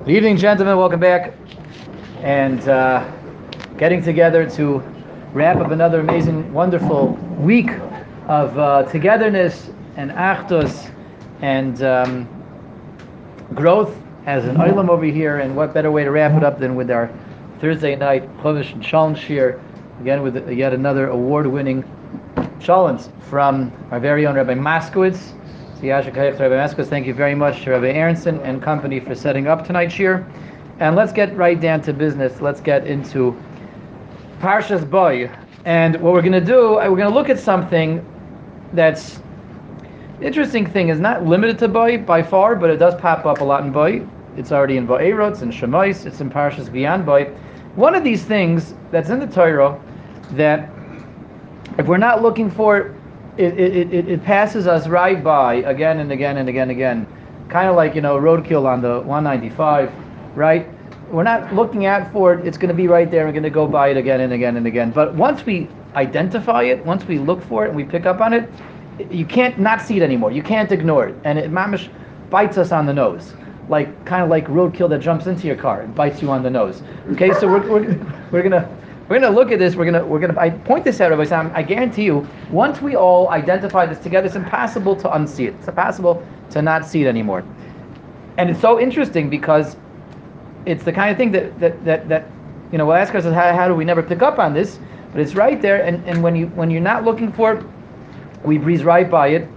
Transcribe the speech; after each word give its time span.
Good 0.00 0.16
evening, 0.16 0.38
gentlemen. 0.38 0.78
Welcome 0.78 0.98
back. 0.98 1.34
And 2.22 2.66
uh, 2.66 3.06
getting 3.76 4.02
together 4.02 4.48
to 4.52 4.78
wrap 5.34 5.58
up 5.58 5.72
another 5.72 6.00
amazing, 6.00 6.54
wonderful 6.54 7.08
week 7.38 7.68
of 8.26 8.58
uh, 8.58 8.84
togetherness 8.84 9.70
and 9.96 10.10
achdus 10.12 10.90
and 11.42 11.82
um, 11.82 12.26
growth 13.54 13.94
as 14.24 14.46
an 14.46 14.56
oilam 14.56 14.88
over 14.88 15.04
here. 15.04 15.40
And 15.40 15.54
what 15.54 15.74
better 15.74 15.90
way 15.90 16.02
to 16.04 16.10
wrap 16.10 16.34
it 16.34 16.44
up 16.44 16.58
than 16.58 16.76
with 16.76 16.90
our 16.90 17.12
Thursday 17.60 17.94
night 17.94 18.22
Chumash 18.38 18.72
and 18.72 18.82
Cholent 18.82 19.18
Shiur, 19.18 19.62
again 20.00 20.22
with 20.22 20.48
yet 20.48 20.72
another 20.72 21.08
award-winning 21.08 21.84
Shalons 22.58 23.10
from 23.24 23.70
our 23.90 24.00
very 24.00 24.26
own 24.26 24.34
Rabbi 24.34 24.54
Thank 25.80 27.06
you 27.06 27.14
very 27.14 27.34
much 27.34 27.64
to 27.64 27.70
Rabbi 27.70 27.86
Aronson 27.86 28.38
and 28.40 28.62
company 28.62 29.00
for 29.00 29.14
setting 29.14 29.46
up 29.46 29.66
tonight's 29.66 29.94
shiur. 29.94 30.30
And 30.78 30.94
let's 30.94 31.10
get 31.10 31.34
right 31.36 31.58
down 31.58 31.80
to 31.82 31.94
business. 31.94 32.42
Let's 32.42 32.60
get 32.60 32.86
into 32.86 33.34
Parshas 34.40 34.88
Boy. 34.88 35.30
And 35.64 35.96
what 36.02 36.12
we're 36.12 36.20
going 36.20 36.32
to 36.32 36.40
do, 36.44 36.78
uh, 36.78 36.90
we're 36.90 36.98
going 36.98 37.08
to 37.08 37.14
look 37.14 37.30
at 37.30 37.38
something 37.38 38.04
that's 38.74 39.20
interesting 40.20 40.66
thing 40.66 40.90
is 40.90 41.00
not 41.00 41.24
limited 41.24 41.58
to 41.60 41.68
Boy 41.68 41.96
by 41.96 42.22
far, 42.22 42.56
but 42.56 42.68
it 42.68 42.76
does 42.76 42.94
pop 43.00 43.24
up 43.24 43.40
a 43.40 43.44
lot 43.44 43.64
in 43.64 43.72
Boy. 43.72 44.06
It's 44.36 44.52
already 44.52 44.76
in 44.76 44.86
Va'era, 44.86 45.30
it's 45.30 45.40
in 45.40 45.50
Shemais, 45.50 46.04
it's 46.04 46.20
in 46.20 46.28
Parshas 46.28 46.70
beyond 46.70 47.06
Boy. 47.06 47.24
One 47.74 47.94
of 47.94 48.04
these 48.04 48.22
things 48.22 48.74
that's 48.90 49.08
in 49.08 49.18
the 49.18 49.26
Torah 49.26 49.80
that 50.32 50.70
if 51.78 51.86
we're 51.86 51.96
not 51.96 52.20
looking 52.20 52.50
for 52.50 52.76
it, 52.76 52.99
it, 53.36 53.58
it, 53.58 54.08
it 54.08 54.24
passes 54.24 54.66
us 54.66 54.86
right 54.86 55.22
by 55.22 55.54
again 55.54 56.00
and 56.00 56.12
again 56.12 56.38
and 56.38 56.48
again 56.48 56.70
and 56.70 56.70
again. 56.72 57.06
Kind 57.48 57.68
of 57.68 57.76
like, 57.76 57.94
you 57.94 58.00
know, 58.00 58.16
roadkill 58.16 58.66
on 58.66 58.80
the 58.80 59.00
195, 59.00 59.92
right? 60.36 60.68
We're 61.10 61.24
not 61.24 61.52
looking 61.52 61.86
out 61.86 62.12
for 62.12 62.34
it, 62.34 62.46
it's 62.46 62.56
going 62.56 62.68
to 62.68 62.74
be 62.74 62.86
right 62.86 63.10
there. 63.10 63.26
We're 63.26 63.32
going 63.32 63.42
to 63.42 63.50
go 63.50 63.66
by 63.66 63.88
it 63.88 63.96
again 63.96 64.20
and 64.20 64.32
again 64.32 64.56
and 64.56 64.66
again. 64.66 64.90
But 64.92 65.14
once 65.14 65.44
we 65.44 65.68
identify 65.94 66.62
it, 66.62 66.84
once 66.84 67.04
we 67.04 67.18
look 67.18 67.42
for 67.42 67.64
it 67.64 67.68
and 67.68 67.76
we 67.76 67.84
pick 67.84 68.06
up 68.06 68.20
on 68.20 68.32
it, 68.32 68.48
you 69.10 69.24
can't 69.24 69.58
not 69.58 69.80
see 69.80 69.96
it 69.96 70.02
anymore. 70.02 70.30
You 70.30 70.42
can't 70.42 70.70
ignore 70.70 71.08
it. 71.08 71.16
And 71.24 71.38
it 71.38 71.50
mamish 71.50 71.88
bites 72.28 72.58
us 72.58 72.70
on 72.70 72.86
the 72.86 72.92
nose. 72.92 73.34
Like, 73.68 74.04
kind 74.04 74.22
of 74.22 74.28
like 74.28 74.46
roadkill 74.46 74.88
that 74.90 75.00
jumps 75.00 75.26
into 75.26 75.46
your 75.46 75.56
car 75.56 75.80
and 75.80 75.94
bites 75.94 76.22
you 76.22 76.30
on 76.30 76.42
the 76.42 76.50
nose. 76.50 76.82
Okay, 77.12 77.32
so 77.34 77.48
we're, 77.48 77.68
we're, 77.68 78.30
we're 78.30 78.42
going 78.42 78.52
to 78.52 78.68
we're 79.10 79.18
going 79.18 79.32
to 79.32 79.36
look 79.36 79.50
at 79.50 79.58
this. 79.58 79.74
We're 79.74 79.90
going 79.90 80.00
to 80.00 80.06
we're 80.06 80.20
going 80.20 80.32
to 80.32 80.40
I 80.40 80.50
point 80.50 80.84
this 80.84 81.00
out, 81.00 81.10
Rabbi 81.10 81.24
Sam. 81.24 81.50
I 81.52 81.64
guarantee 81.64 82.04
you, 82.04 82.26
once 82.52 82.80
we 82.80 82.94
all 82.94 83.28
identify 83.30 83.84
this 83.84 83.98
together, 83.98 84.28
it's 84.28 84.36
impossible 84.36 84.94
to 84.94 85.08
unsee 85.08 85.48
it. 85.48 85.54
It's 85.58 85.66
impossible 85.66 86.24
to 86.50 86.62
not 86.62 86.86
see 86.86 87.02
it 87.02 87.08
anymore. 87.08 87.42
And 88.38 88.48
it's 88.48 88.60
so 88.60 88.78
interesting 88.78 89.28
because 89.28 89.76
it's 90.64 90.84
the 90.84 90.92
kind 90.92 91.10
of 91.10 91.16
thing 91.16 91.32
that 91.32 91.58
that 91.58 91.84
that, 91.84 92.08
that 92.08 92.26
you 92.70 92.78
know 92.78 92.86
we'll 92.86 92.94
ask 92.94 93.12
ourselves 93.12 93.34
how, 93.34 93.52
how 93.52 93.66
do 93.66 93.74
we 93.74 93.84
never 93.84 94.00
pick 94.00 94.22
up 94.22 94.38
on 94.38 94.54
this? 94.54 94.78
But 95.10 95.20
it's 95.20 95.34
right 95.34 95.60
there, 95.60 95.82
and, 95.82 96.06
and 96.08 96.22
when 96.22 96.36
you 96.36 96.46
when 96.54 96.70
you're 96.70 96.80
not 96.80 97.04
looking 97.04 97.32
for 97.32 97.54
it, 97.54 97.66
we 98.44 98.58
breeze 98.58 98.84
right 98.84 99.10
by 99.10 99.28
it 99.28 99.48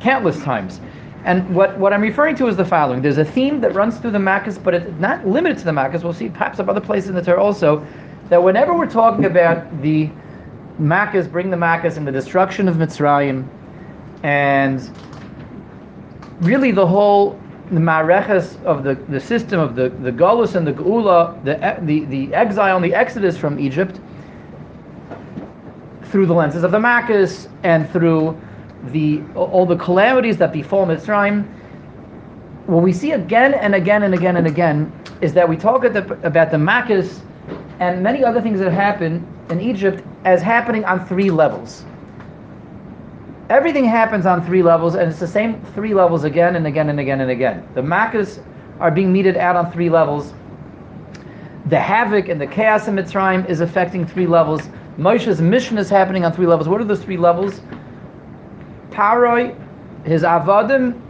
countless 0.00 0.42
times. 0.42 0.80
And 1.24 1.54
what, 1.54 1.78
what 1.78 1.92
I'm 1.92 2.00
referring 2.00 2.34
to 2.36 2.46
is 2.46 2.56
the 2.56 2.64
following. 2.64 3.02
There's 3.02 3.18
a 3.18 3.24
theme 3.24 3.60
that 3.60 3.74
runs 3.74 3.98
through 3.98 4.12
the 4.12 4.18
Makkahs, 4.18 4.62
but 4.62 4.74
it's 4.74 5.00
not 5.00 5.26
limited 5.26 5.58
to 5.58 5.64
the 5.64 5.70
Makkahs. 5.70 6.02
We'll 6.02 6.12
see 6.12 6.30
perhaps 6.30 6.56
some 6.56 6.70
other 6.70 6.80
places 6.80 7.10
in 7.10 7.14
the 7.14 7.22
Torah 7.22 7.42
also, 7.42 7.86
that 8.30 8.42
whenever 8.42 8.74
we're 8.74 8.90
talking 8.90 9.26
about 9.26 9.82
the 9.82 10.10
Makkahs, 10.80 11.30
bring 11.30 11.50
the 11.50 11.56
Makkahs 11.56 11.96
and 11.96 12.06
the 12.06 12.12
destruction 12.12 12.68
of 12.68 12.76
Mitzrayim, 12.76 13.46
and 14.22 14.90
really 16.40 16.70
the 16.70 16.86
whole 16.86 17.38
the 17.70 17.78
mareches 17.78 18.60
of 18.64 18.82
the, 18.82 18.94
the 18.94 19.20
system 19.20 19.60
of 19.60 19.76
the, 19.76 19.90
the 19.90 20.10
Golus 20.10 20.56
and 20.56 20.66
the 20.66 20.72
Geula, 20.72 21.42
the, 21.44 21.76
the, 21.86 22.04
the 22.06 22.34
exile 22.34 22.76
and 22.76 22.84
the 22.84 22.94
exodus 22.94 23.36
from 23.36 23.60
Egypt, 23.60 24.00
through 26.04 26.26
the 26.26 26.34
lenses 26.34 26.64
of 26.64 26.72
the 26.72 26.78
Makkahs 26.78 27.48
and 27.62 27.88
through 27.90 28.40
the 28.84 29.22
all 29.34 29.66
the 29.66 29.76
calamities 29.76 30.38
that 30.38 30.52
befall 30.52 30.86
Mitzrayim, 30.86 31.46
what 32.66 32.82
we 32.82 32.92
see 32.92 33.12
again 33.12 33.54
and 33.54 33.74
again 33.74 34.02
and 34.02 34.14
again 34.14 34.36
and 34.36 34.46
again 34.46 34.92
is 35.20 35.32
that 35.34 35.48
we 35.48 35.56
talk 35.56 35.82
the, 35.82 36.18
about 36.22 36.50
the 36.50 36.56
Makkahs 36.56 37.20
and 37.80 38.02
many 38.02 38.24
other 38.24 38.40
things 38.40 38.60
that 38.60 38.70
happen 38.70 39.26
in 39.50 39.60
Egypt 39.60 40.04
as 40.24 40.40
happening 40.42 40.84
on 40.84 41.04
three 41.06 41.30
levels. 41.30 41.84
Everything 43.50 43.84
happens 43.84 44.26
on 44.26 44.46
three 44.46 44.62
levels, 44.62 44.94
and 44.94 45.10
it's 45.10 45.18
the 45.18 45.26
same 45.26 45.60
three 45.74 45.92
levels 45.92 46.22
again 46.22 46.54
and 46.54 46.66
again 46.66 46.88
and 46.88 47.00
again 47.00 47.20
and 47.20 47.30
again. 47.30 47.66
The 47.74 47.80
Makkahs 47.80 48.40
are 48.78 48.90
being 48.90 49.12
meted 49.12 49.36
out 49.36 49.56
on 49.56 49.72
three 49.72 49.90
levels. 49.90 50.32
The 51.66 51.80
havoc 51.80 52.28
and 52.28 52.40
the 52.40 52.46
chaos 52.46 52.86
in 52.86 52.94
Mitzrayim 52.94 53.48
is 53.48 53.60
affecting 53.60 54.06
three 54.06 54.26
levels. 54.26 54.68
Moshe's 54.96 55.40
mission 55.40 55.78
is 55.78 55.90
happening 55.90 56.24
on 56.24 56.32
three 56.32 56.46
levels. 56.46 56.68
What 56.68 56.80
are 56.80 56.84
those 56.84 57.02
three 57.02 57.16
levels? 57.16 57.60
Paroi, 58.90 59.56
his 60.04 60.22
Avadim, 60.22 61.00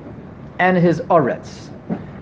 and 0.58 0.76
his 0.76 1.00
Oretz. 1.02 1.68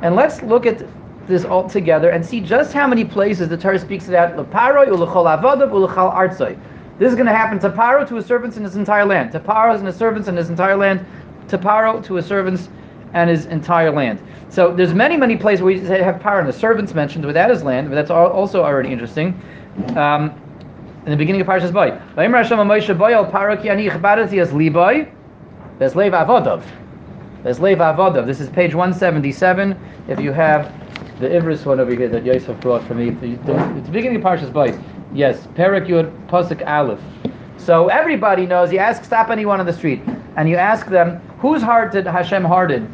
And 0.02 0.14
let's 0.14 0.42
look 0.42 0.66
at 0.66 0.86
this 1.26 1.44
all 1.44 1.68
together 1.68 2.10
and 2.10 2.24
see 2.24 2.40
just 2.40 2.72
how 2.72 2.86
many 2.86 3.04
places 3.04 3.48
the 3.48 3.56
Torah 3.56 3.78
speaks 3.78 4.08
about 4.08 4.36
Paroi, 4.50 4.86
Ulechol 4.86 5.40
Avadim, 5.40 5.70
Ulechal. 5.70 6.58
This 6.98 7.10
is 7.10 7.14
going 7.14 7.26
to 7.26 7.34
happen 7.34 7.60
to 7.60 7.70
Paro 7.70 8.06
to 8.08 8.16
his 8.16 8.26
servants 8.26 8.56
in 8.56 8.64
his 8.64 8.74
entire 8.74 9.04
land, 9.04 9.30
to 9.32 9.38
Paro 9.38 9.76
and 9.76 9.86
his 9.86 9.94
servants 9.94 10.26
in 10.26 10.36
his 10.36 10.50
entire 10.50 10.76
land, 10.76 11.06
to 11.46 11.56
Paro 11.56 12.04
to 12.04 12.14
his 12.14 12.26
servants 12.26 12.68
and 13.12 13.30
his 13.30 13.46
entire 13.46 13.92
land. 13.92 14.20
So 14.48 14.74
there's 14.74 14.94
many, 14.94 15.16
many 15.16 15.36
places 15.36 15.62
where 15.62 15.74
we 15.74 15.80
have 15.80 16.16
Paro 16.16 16.40
and 16.40 16.48
the 16.48 16.52
servants 16.52 16.94
mentioned 16.94 17.24
without 17.24 17.50
his 17.50 17.62
land, 17.62 17.88
but 17.88 17.94
that's 17.94 18.10
also 18.10 18.64
already 18.64 18.90
interesting. 18.90 19.40
Um, 19.96 20.34
in 21.04 21.12
the 21.12 21.16
beginning 21.16 21.40
of 21.40 21.46
Parshas 21.46 21.72
Boy. 21.72 21.98
Beslev 25.78 26.10
Avodov. 26.10 26.64
Beslev 27.44 27.76
Avodov. 27.76 28.26
This 28.26 28.40
is 28.40 28.48
page 28.48 28.74
177. 28.74 29.78
If 30.08 30.18
you 30.18 30.32
have 30.32 30.72
the 31.20 31.28
Ivris 31.28 31.64
one 31.64 31.78
over 31.78 31.94
here 31.94 32.08
that 32.08 32.24
Yosef 32.24 32.58
brought 32.60 32.82
for 32.82 32.94
me, 32.94 33.10
the, 33.10 33.36
the 33.44 33.88
beginning 33.92 34.16
of 34.16 34.22
Parshas 34.22 34.50
Bayis. 34.50 34.82
Yes, 35.12 35.46
Perak 35.54 35.84
Yud 35.84 36.10
Pasuk 36.26 36.66
Aleph. 36.66 36.98
So 37.58 37.86
everybody 37.88 38.44
knows. 38.44 38.72
You 38.72 38.80
ask, 38.80 39.04
stop 39.04 39.30
anyone 39.30 39.60
on 39.60 39.66
the 39.66 39.72
street, 39.72 40.02
and 40.36 40.48
you 40.48 40.56
ask 40.56 40.86
them, 40.86 41.20
whose 41.38 41.62
heart 41.62 41.92
did 41.92 42.06
Hashem 42.06 42.44
harden 42.44 42.92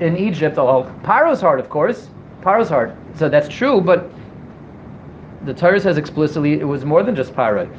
in 0.00 0.16
Egypt? 0.16 0.56
Oh, 0.56 0.90
Paro's 1.02 1.42
heart, 1.42 1.60
of 1.60 1.68
course. 1.68 2.08
Paro's 2.40 2.70
heart. 2.70 2.96
So 3.16 3.28
that's 3.28 3.48
true, 3.48 3.82
but 3.82 4.10
the 5.44 5.52
Torah 5.52 5.80
says 5.80 5.98
explicitly 5.98 6.60
it 6.60 6.64
was 6.64 6.86
more 6.86 7.02
than 7.02 7.14
just 7.14 7.34
Paro. 7.34 7.70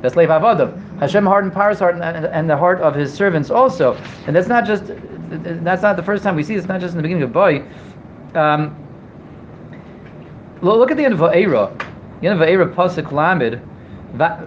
That's. 0.00 0.91
Hashem 1.02 1.26
hardened 1.26 1.52
Paro's 1.52 1.80
heart 1.80 1.96
and, 1.96 2.04
and, 2.04 2.48
the 2.48 2.56
heart 2.56 2.80
of 2.80 2.94
his 2.94 3.12
servants 3.12 3.50
also. 3.50 3.94
And 4.28 4.36
that's 4.36 4.46
not 4.46 4.64
just 4.64 4.84
that's 4.86 5.82
not 5.82 5.96
the 5.96 6.02
first 6.02 6.22
time 6.22 6.36
we 6.36 6.44
see. 6.44 6.54
It's 6.54 6.68
not 6.68 6.80
just 6.80 6.92
in 6.92 6.98
the 6.98 7.02
beginning 7.02 7.24
of 7.24 7.32
Boy. 7.32 7.64
Um, 8.36 8.76
look 10.60 10.92
at 10.92 10.96
the 10.96 11.04
end 11.04 11.14
of 11.14 11.18
Va'era. 11.18 11.76
The 12.20 12.28
end 12.28 12.40
of 12.40 12.48
Va'era 12.48 12.72
Pasuk 12.72 13.10
Lamed. 13.10 13.60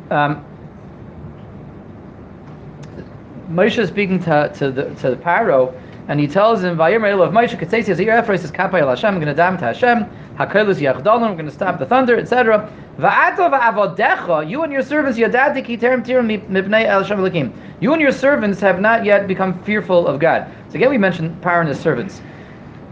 Um, 0.09 0.45
Moshe 3.49 3.77
is 3.77 3.89
speaking 3.89 4.19
to, 4.23 4.49
to 4.55 4.71
the 4.71 4.95
to 4.95 5.09
the 5.09 5.17
Paro, 5.17 5.77
and 6.07 6.21
he 6.21 6.27
tells 6.27 6.63
him, 6.63 6.77
"Vayomer 6.77 7.11
Elav 7.13 7.31
Moshe 7.33 7.59
Katzesi 7.59 8.05
Your 8.05 8.15
effort 8.15 8.35
is 8.35 8.49
Kapay 8.49 8.79
El 8.79 8.87
Hashem. 8.87 9.13
I'm 9.13 9.19
going 9.19 9.27
to 9.27 9.33
dam 9.33 9.57
to 9.57 9.65
Hashem. 9.65 10.05
Hakelus 10.37 10.79
Yachdalon. 10.79 11.23
I'm 11.23 11.33
going 11.33 11.47
to 11.47 11.51
stop 11.51 11.79
the 11.79 11.85
thunder, 11.85 12.17
etc." 12.17 12.71
You 12.97 14.63
and 14.63 14.71
your 14.71 14.81
servants, 14.81 15.17
You 15.17 15.33
and 17.93 18.01
your 18.01 18.11
servants 18.11 18.61
have 18.61 18.79
not 18.79 19.03
yet 19.03 19.27
become 19.27 19.61
fearful 19.63 20.07
of 20.07 20.19
God. 20.19 20.47
So 20.69 20.75
again, 20.75 20.89
we 20.89 20.97
mentioned 20.97 21.41
Paro 21.41 21.59
and 21.59 21.67
his 21.67 21.79
servants. 21.79 22.21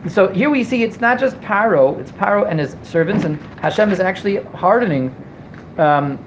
So 0.09 0.27
here 0.27 0.49
we 0.49 0.65
see 0.65 0.83
it's 0.83 0.99
not 0.99 1.17
just 1.17 1.39
Paro, 1.39 1.97
it's 2.01 2.11
Paro 2.11 2.45
and 2.49 2.59
his 2.59 2.75
servants, 2.83 3.23
and 3.23 3.39
Hashem 3.61 3.93
is 3.93 4.01
actually 4.01 4.43
hardening 4.43 5.15
um, 5.77 6.19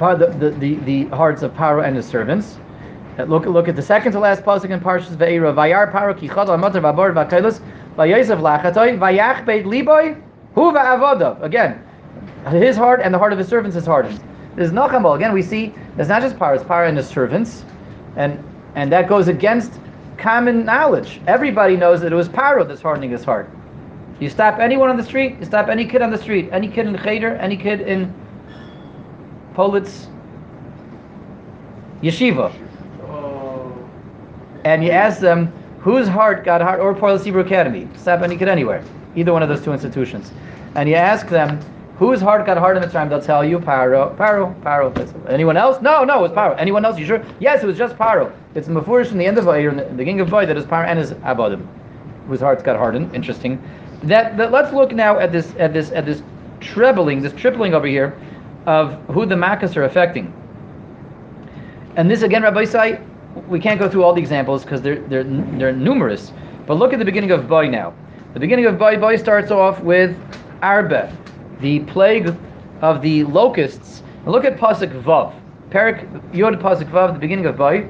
the, 0.00 0.34
the, 0.36 0.50
the, 0.50 0.74
the 0.74 1.04
hearts 1.16 1.42
of 1.42 1.52
Paro 1.52 1.86
and 1.86 1.94
his 1.94 2.06
servants. 2.06 2.58
Uh, 3.16 3.22
look, 3.22 3.46
look 3.46 3.68
at 3.68 3.76
the 3.76 3.82
second 3.82 4.10
to 4.12 4.18
last 4.18 4.42
pasuk 4.42 4.70
in 4.70 4.80
Parshas 4.80 5.16
Ve'era. 5.16 5.54
Vayar 5.54 5.92
Paro 5.92 6.18
ki 6.18 6.26
chad 6.26 6.48
al-matar 6.48 6.82
v'abor 6.82 7.14
v'kailos 7.14 7.60
v'yayisav 7.96 8.40
lachatoi 8.40 8.98
v'yach 8.98 9.46
beit 9.46 9.64
liboy 9.64 10.20
hu 10.54 10.72
v'avodav. 10.72 11.40
Again, 11.42 11.80
his 12.54 12.76
heart 12.76 13.00
and 13.02 13.12
the 13.12 13.18
heart 13.18 13.32
of 13.32 13.38
his 13.38 13.48
servants 13.48 13.76
is 13.76 13.86
hardened. 13.86 14.20
There's 14.54 14.70
Nachambal. 14.70 15.16
Again, 15.16 15.32
we 15.32 15.42
see 15.42 15.74
there's 15.96 16.08
not 16.08 16.22
just 16.22 16.36
Paro, 16.36 16.54
it's 16.54 16.64
Paro 16.64 16.88
and 16.88 16.96
his 16.96 17.08
servants. 17.08 17.64
And 18.16 18.42
and 18.74 18.92
that 18.92 19.08
goes 19.08 19.28
against 19.28 19.72
common 20.18 20.64
knowledge. 20.64 21.20
Everybody 21.26 21.76
knows 21.76 22.00
that 22.00 22.12
it 22.12 22.16
was 22.16 22.28
Paro 22.28 22.66
that's 22.66 22.82
hardening 22.82 23.10
his 23.10 23.24
heart. 23.24 23.50
You 24.20 24.30
stop 24.30 24.58
anyone 24.58 24.88
on 24.88 24.96
the 24.96 25.02
street, 25.02 25.36
you 25.38 25.44
stop 25.44 25.68
any 25.68 25.86
kid 25.86 26.00
on 26.00 26.10
the 26.10 26.18
street, 26.18 26.48
any 26.52 26.68
kid 26.68 26.86
in 26.86 26.96
Cheder, 26.96 27.36
any 27.36 27.56
kid 27.56 27.82
in 27.82 28.14
Politz 29.54 30.06
Yeshiva. 32.02 32.52
Oh. 33.02 33.76
And 34.64 34.82
you 34.82 34.90
ask 34.90 35.20
them, 35.20 35.52
whose 35.80 36.08
heart 36.08 36.44
got 36.44 36.62
hard, 36.62 36.80
or 36.80 36.94
Parlis 36.94 37.24
Hebrew 37.24 37.42
Academy, 37.42 37.86
Sabanikid 37.94 38.48
anywhere, 38.48 38.82
either 39.14 39.32
one 39.32 39.42
of 39.42 39.48
those 39.48 39.62
two 39.62 39.72
institutions, 39.72 40.32
and 40.74 40.88
you 40.88 40.94
ask 40.94 41.28
them, 41.28 41.60
whose 41.96 42.20
heart 42.20 42.44
got 42.46 42.58
hard 42.58 42.76
in 42.76 42.82
the 42.82 42.88
time, 42.88 43.08
they'll 43.08 43.20
tell 43.20 43.44
you 43.44 43.58
Paro, 43.58 44.14
Paro, 44.16 44.54
Paro. 44.62 45.30
Anyone 45.30 45.56
else? 45.56 45.80
No, 45.80 46.04
no, 46.04 46.18
it 46.18 46.22
was 46.22 46.32
Paro. 46.32 46.58
Anyone 46.58 46.84
else? 46.84 46.98
You 46.98 47.06
sure? 47.06 47.24
Yes, 47.40 47.62
it 47.62 47.66
was 47.66 47.78
just 47.78 47.96
Paro. 47.96 48.32
It's 48.54 48.68
Mefurish 48.68 49.08
from 49.08 49.18
the 49.18 49.26
end 49.26 49.38
of 49.38 49.44
Vayir, 49.44 49.70
in 49.70 49.76
the 49.76 49.84
beginning 49.84 50.20
of 50.20 50.28
Vayir, 50.28 50.46
that 50.46 50.56
is 50.56 50.64
Paro 50.64 50.86
and 50.86 50.98
his 50.98 51.12
Abadim, 51.12 51.66
whose 52.28 52.40
hearts 52.40 52.62
got 52.62 52.76
hardened. 52.76 53.14
Interesting. 53.14 53.62
That, 54.02 54.36
that 54.36 54.52
let's 54.52 54.72
look 54.72 54.92
now 54.92 55.18
at 55.18 55.32
this 55.32 55.54
at 55.58 55.72
this 55.72 55.90
at 55.92 56.04
this 56.04 56.22
trebling, 56.60 57.22
this 57.22 57.32
tripling 57.32 57.74
over 57.74 57.86
here, 57.86 58.18
of 58.66 58.94
who 59.06 59.24
the 59.24 59.34
Makkahs 59.34 59.76
are 59.76 59.84
affecting. 59.84 60.32
And 61.96 62.10
this 62.10 62.22
again, 62.22 62.42
Rabbi 62.42 62.64
Isai, 62.64 63.02
we 63.48 63.58
can't 63.58 63.80
go 63.80 63.88
through 63.88 64.04
all 64.04 64.12
the 64.12 64.20
examples 64.20 64.64
because 64.64 64.82
they're, 64.82 65.00
they're, 65.08 65.24
they're 65.24 65.72
numerous. 65.72 66.32
But 66.66 66.74
look 66.74 66.92
at 66.92 66.98
the 66.98 67.04
beginning 67.04 67.30
of 67.30 67.48
Boy 67.48 67.68
now. 67.68 67.94
The 68.34 68.40
beginning 68.40 68.66
of 68.66 68.78
Boy, 68.78 68.98
Boy 68.98 69.16
starts 69.16 69.50
off 69.50 69.80
with 69.80 70.16
Arbe, 70.62 71.10
the 71.60 71.80
plague 71.80 72.34
of 72.80 73.02
the 73.02 73.24
locusts. 73.24 74.02
Look 74.26 74.44
at 74.44 74.56
Pasuk 74.56 75.02
Vav. 75.02 75.34
Perik 75.70 76.34
Yod 76.34 76.54
Pasuk 76.60 76.90
Vav, 76.90 77.14
the 77.14 77.18
beginning 77.18 77.46
of 77.46 77.56
Boy. 77.56 77.88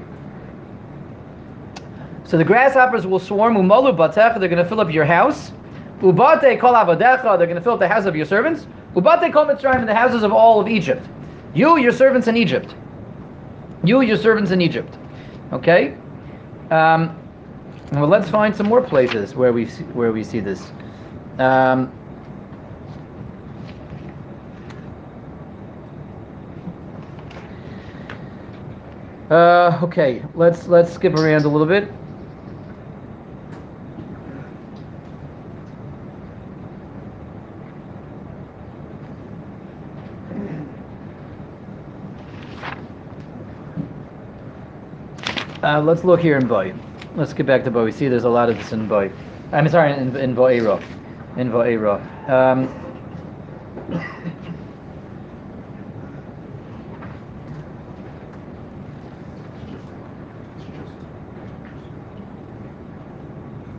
So 2.25 2.37
the 2.37 2.43
grasshoppers 2.43 3.07
will 3.07 3.19
swarm, 3.19 3.55
umalu 3.55 3.95
batech, 3.95 4.39
they're 4.39 4.49
going 4.49 4.61
to 4.61 4.67
fill 4.67 4.81
up 4.81 4.91
your 4.91 5.05
house. 5.05 5.51
Ubate 6.01 6.59
kol 6.59 6.73
avadecha, 6.73 7.37
they're 7.37 7.47
going 7.47 7.55
to 7.55 7.61
fill 7.61 7.73
up 7.73 7.79
the 7.79 7.87
house 7.87 8.05
of 8.05 8.15
your 8.15 8.25
servants. 8.25 8.67
Ubate 8.95 9.31
kol 9.31 9.45
mitzrayim, 9.45 9.85
the 9.85 9.95
houses 9.95 10.23
of 10.23 10.33
all 10.33 10.59
of 10.59 10.67
Egypt. 10.67 11.07
You, 11.53 11.77
your 11.77 11.93
servants 11.93 12.27
in 12.27 12.35
Egypt. 12.35 12.75
You, 13.83 14.01
your 14.01 14.17
servants 14.17 14.51
in 14.51 14.61
Egypt. 14.61 14.97
Okay? 15.53 15.95
Um, 16.69 17.17
well, 17.93 18.07
let's 18.07 18.29
find 18.29 18.53
some 18.53 18.67
more 18.67 18.81
places 18.81 19.33
where 19.33 19.53
we 19.53 19.65
see, 19.65 19.83
where 19.83 20.11
we 20.11 20.23
see 20.23 20.41
this. 20.41 20.71
Um, 21.39 21.96
uh, 29.29 29.79
okay, 29.83 30.23
let's 30.35 30.67
let's 30.67 30.93
skip 30.93 31.13
around 31.13 31.45
a 31.45 31.49
little 31.49 31.67
bit. 31.67 31.91
Uh, 45.63 45.81
let's 45.81 46.05
look 46.05 46.21
here 46.21 46.37
in 46.37 46.47
Boy. 46.47 46.73
Let's 47.15 47.33
get 47.33 47.45
back 47.45 47.65
to 47.65 47.71
Boy. 47.71 47.83
We 47.83 47.91
see 47.91 48.07
there's 48.07 48.23
a 48.23 48.29
lot 48.29 48.49
of 48.49 48.57
this 48.57 48.71
in 48.71 48.87
Boy. 48.87 49.11
I'm 49.51 49.67
sorry, 49.67 49.91
in, 49.91 50.15
in 50.15 50.33
Vo'era. 50.33 50.81
In 51.35 51.51
Vo'era. 51.51 52.29
Um, 52.29 52.86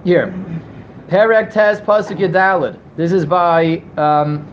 here. 0.08 0.32
Perek 1.08 1.52
Tez 1.52 1.80
Pasuk. 1.80 2.78
This 2.96 3.12
is 3.12 3.26
by 3.26 3.82
um, 3.96 4.46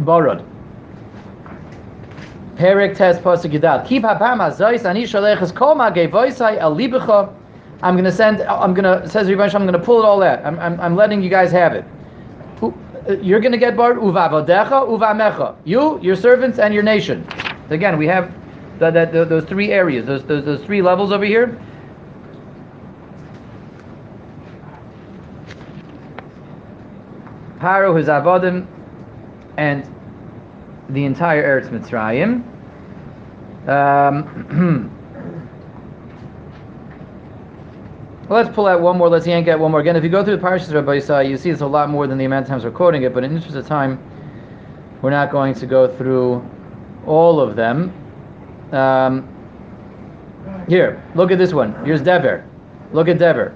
Borod. 0.00 0.46
Perik 2.56 2.96
Tes 2.96 3.18
Pasuk. 3.18 3.86
Keep 3.86 4.04
hapam 4.04 4.38
azois 4.38 4.84
ani 4.84 5.04
shaleches 5.04 5.54
kol 5.54 5.74
magei 5.74 6.08
voisai 6.08 6.58
libecha. 6.60 7.34
I'm 7.82 7.94
going 7.94 8.04
to 8.04 8.12
send. 8.12 8.42
I'm 8.42 8.74
going 8.74 8.84
to 8.84 9.08
says 9.08 9.28
Rivash. 9.28 9.54
I'm 9.54 9.62
going 9.62 9.78
to 9.78 9.84
pull 9.84 10.00
it 10.00 10.04
all 10.04 10.22
out. 10.22 10.44
I'm, 10.44 10.58
I'm, 10.58 10.80
I'm 10.80 10.96
letting 10.96 11.22
you 11.22 11.30
guys 11.30 11.52
have 11.52 11.72
it. 11.72 11.84
Uh, 12.62 12.72
you're 13.22 13.40
going 13.40 13.52
to 13.52 13.58
get 13.58 13.76
bar 13.76 13.94
uvavodecha 13.94 14.88
uvamecha. 14.88 15.56
You, 15.64 16.00
your 16.00 16.16
servants, 16.16 16.58
and 16.58 16.74
your 16.74 16.82
nation. 16.82 17.26
Again, 17.70 17.96
we 17.96 18.06
have 18.06 18.32
the, 18.80 18.90
the, 18.90 19.06
the, 19.06 19.24
those 19.24 19.44
three 19.44 19.70
areas. 19.70 20.06
Those, 20.06 20.24
those 20.24 20.44
those 20.44 20.64
three 20.64 20.82
levels 20.82 21.12
over 21.12 21.24
here. 21.24 21.58
Paro, 27.58 27.96
his 27.96 28.06
avodim, 28.06 28.66
and 29.56 29.88
the 30.88 31.04
entire 31.04 31.60
Eretz 31.60 31.68
Mitzrayim. 31.70 32.44
Um, 33.68 34.90
let's 38.28 38.48
pull 38.54 38.66
out 38.66 38.80
one 38.80 38.96
more. 38.96 39.08
Let's 39.08 39.26
yank 39.26 39.48
out 39.48 39.58
one 39.58 39.70
more. 39.70 39.80
Again, 39.80 39.96
if 39.96 40.04
you 40.04 40.10
go 40.10 40.24
through 40.24 40.36
the 40.36 40.42
parashas 40.42 40.72
Rabbi 40.72 40.98
Yisai, 40.98 41.28
you 41.28 41.36
see 41.36 41.50
it's 41.50 41.60
a 41.60 41.66
lot 41.66 41.90
more 41.90 42.06
than 42.06 42.16
the 42.16 42.24
amount 42.24 42.44
of 42.44 42.48
times 42.48 42.64
we're 42.64 42.70
quoting 42.70 43.02
it. 43.02 43.12
But 43.12 43.24
in 43.24 43.34
interest 43.34 43.56
of 43.56 43.66
time, 43.66 43.98
we're 45.02 45.10
not 45.10 45.30
going 45.30 45.54
to 45.54 45.66
go 45.66 45.88
through 45.96 46.48
all 47.06 47.40
of 47.40 47.56
them. 47.56 47.92
Um, 48.72 49.34
here, 50.68 51.02
look 51.14 51.30
at 51.30 51.38
this 51.38 51.52
one. 51.52 51.84
Here's 51.84 52.02
Dever. 52.02 52.46
Look 52.92 53.08
at 53.08 53.18
Dever. 53.18 53.54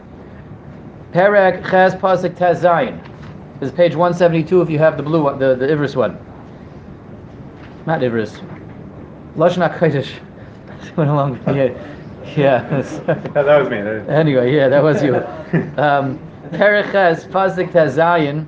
Perek 1.12 1.69
Ches 1.70 1.94
Pasik 1.94 2.37
Tez 2.37 2.62
Zayin. 2.62 3.00
This 3.02 3.12
is 3.62 3.70
page 3.70 3.94
172 3.94 4.61
if 4.61 4.69
you 4.69 4.79
have 4.79 4.97
the 4.97 5.03
blue 5.03 5.23
one, 5.23 5.38
the, 5.38 5.55
the 5.55 5.67
Ivris 5.67 5.94
one. 5.94 6.19
Not 7.87 8.00
Ivris. 8.00 8.41
Lashon 9.37 9.70
HaKodesh. 9.70 10.97
Went 10.97 11.11
along. 11.11 11.41
Yeah. 12.25 12.37
Yeah. 12.37 12.61
that, 13.35 13.61
was 13.61 13.69
me. 13.69 13.79
Anyway, 14.09 14.55
yeah, 14.55 14.69
that 14.69 14.82
was 14.82 15.03
you. 15.03 15.17
Um, 15.76 16.20
Periches 16.50 17.26
Pazik 17.29 17.73
Tezayin. 17.73 18.47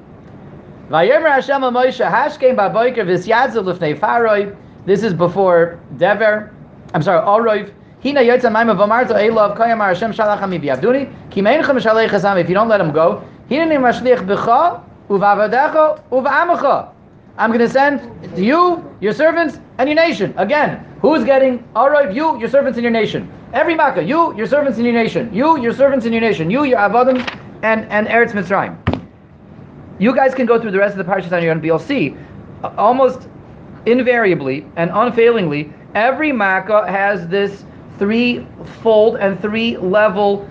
Vayemer 0.88 1.30
Hashem 1.30 1.60
Moshe 1.60 2.08
Hashkem 2.08 2.56
Baboiker 2.56 3.04
Visyadzel 3.04 3.64
Lifnei 3.64 3.98
Faroi. 3.98 4.56
This 4.86 5.02
is 5.02 5.12
before 5.12 5.80
Dever. 5.96 6.54
I'm 6.94 7.02
sorry, 7.02 7.26
Oroiv. 7.26 7.72
Hina 8.02 8.20
Yotza 8.20 8.50
Maima 8.50 8.76
Vamarto 8.76 9.14
Elov 9.16 9.56
Koyamar 9.56 9.88
Hashem 9.88 10.12
Shalacham 10.12 10.56
Biavduni. 10.62 11.12
Kimeinchem 11.30 11.80
Shalei 11.80 12.08
Chazam. 12.08 12.40
If 12.40 12.48
you 12.48 12.54
don't 12.54 12.68
let 12.68 12.80
him 12.80 12.92
go, 12.92 13.24
Hina 13.48 13.74
Mashlich 13.74 14.24
B'cha 14.24 14.84
I'm 17.36 17.50
going 17.50 17.58
to 17.58 17.68
send 17.68 18.00
to 18.36 18.44
you, 18.44 18.96
your 19.00 19.12
servants, 19.12 19.58
and 19.78 19.88
your 19.88 19.96
nation. 19.96 20.32
Again, 20.36 20.86
who's 21.02 21.24
getting? 21.24 21.66
All 21.74 21.90
right, 21.90 22.12
you, 22.14 22.38
your 22.38 22.48
servants, 22.48 22.76
and 22.78 22.82
your 22.82 22.92
nation. 22.92 23.30
Every 23.52 23.74
Makkah, 23.74 24.02
you, 24.02 24.34
your 24.36 24.46
servants, 24.46 24.78
and 24.78 24.86
your 24.86 24.94
nation. 24.94 25.32
You, 25.34 25.60
your 25.60 25.72
servants, 25.72 26.06
and 26.06 26.14
your 26.14 26.20
nation. 26.22 26.50
You, 26.50 26.64
your 26.64 26.78
Avadim, 26.78 27.18
and 27.62 27.84
and 27.90 28.06
Eretz 28.06 28.32
Mitzrayim. 28.32 28.76
You 29.98 30.14
guys 30.14 30.34
can 30.34 30.46
go 30.46 30.60
through 30.60 30.70
the 30.70 30.78
rest 30.78 30.96
of 30.96 31.06
the 31.06 31.12
parashas 31.12 31.32
on 31.32 31.42
your 31.42 31.52
own, 31.52 31.58
but 31.58 31.66
you'll 31.66 31.78
see, 31.78 32.16
uh, 32.62 32.72
almost 32.76 33.28
invariably 33.86 34.66
and 34.76 34.90
unfailingly, 34.92 35.72
every 35.94 36.32
Makkah 36.32 36.86
has 36.90 37.28
this 37.28 37.64
three-fold 37.98 39.16
and 39.16 39.40
three-level 39.40 40.48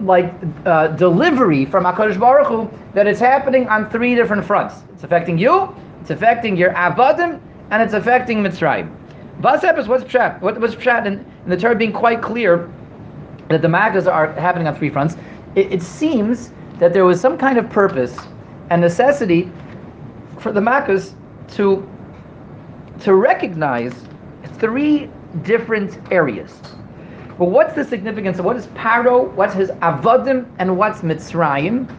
like 0.00 0.32
uh, 0.66 0.88
delivery 0.88 1.64
from 1.64 1.84
Hakadosh 1.84 2.18
Baruch 2.18 2.48
Hu 2.48 2.70
that 2.94 3.06
it's 3.06 3.20
happening 3.20 3.68
on 3.68 3.90
three 3.90 4.14
different 4.14 4.44
fronts. 4.44 4.76
It's 4.92 5.04
affecting 5.04 5.38
you, 5.38 5.74
it's 6.00 6.10
affecting 6.10 6.56
your 6.56 6.72
avadim, 6.72 7.40
and 7.70 7.82
it's 7.82 7.94
affecting 7.94 8.42
Mitzrayim. 8.42 8.94
Vasep 9.40 9.86
what's 9.88 10.04
pshat? 10.04 10.40
What, 10.40 10.60
what's 10.60 10.74
pshat 10.74 11.06
in, 11.06 11.24
the 11.46 11.56
Torah 11.56 11.74
being 11.74 11.92
quite 11.92 12.22
clear 12.22 12.70
that 13.48 13.62
the 13.62 13.68
magas 13.68 14.06
are 14.06 14.32
happening 14.32 14.66
on 14.66 14.76
three 14.76 14.90
fronts? 14.90 15.16
It, 15.54 15.72
it, 15.72 15.82
seems 15.82 16.52
that 16.78 16.92
there 16.92 17.04
was 17.04 17.20
some 17.20 17.36
kind 17.36 17.58
of 17.58 17.68
purpose 17.70 18.16
and 18.70 18.80
necessity 18.80 19.50
for 20.38 20.52
the 20.52 20.60
magas 20.60 21.14
to 21.54 21.88
to 23.00 23.14
recognize 23.14 23.92
three 24.58 25.10
different 25.42 25.98
areas. 26.12 26.60
But 27.38 27.46
what's 27.46 27.74
the 27.74 27.84
significance 27.84 28.38
of 28.38 28.44
what 28.44 28.56
is 28.56 28.68
Paro, 28.68 29.32
what's 29.32 29.54
his 29.54 29.70
avadim, 29.70 30.48
and 30.58 30.76
what's 30.78 31.00
Mitzrayim? 31.00 31.92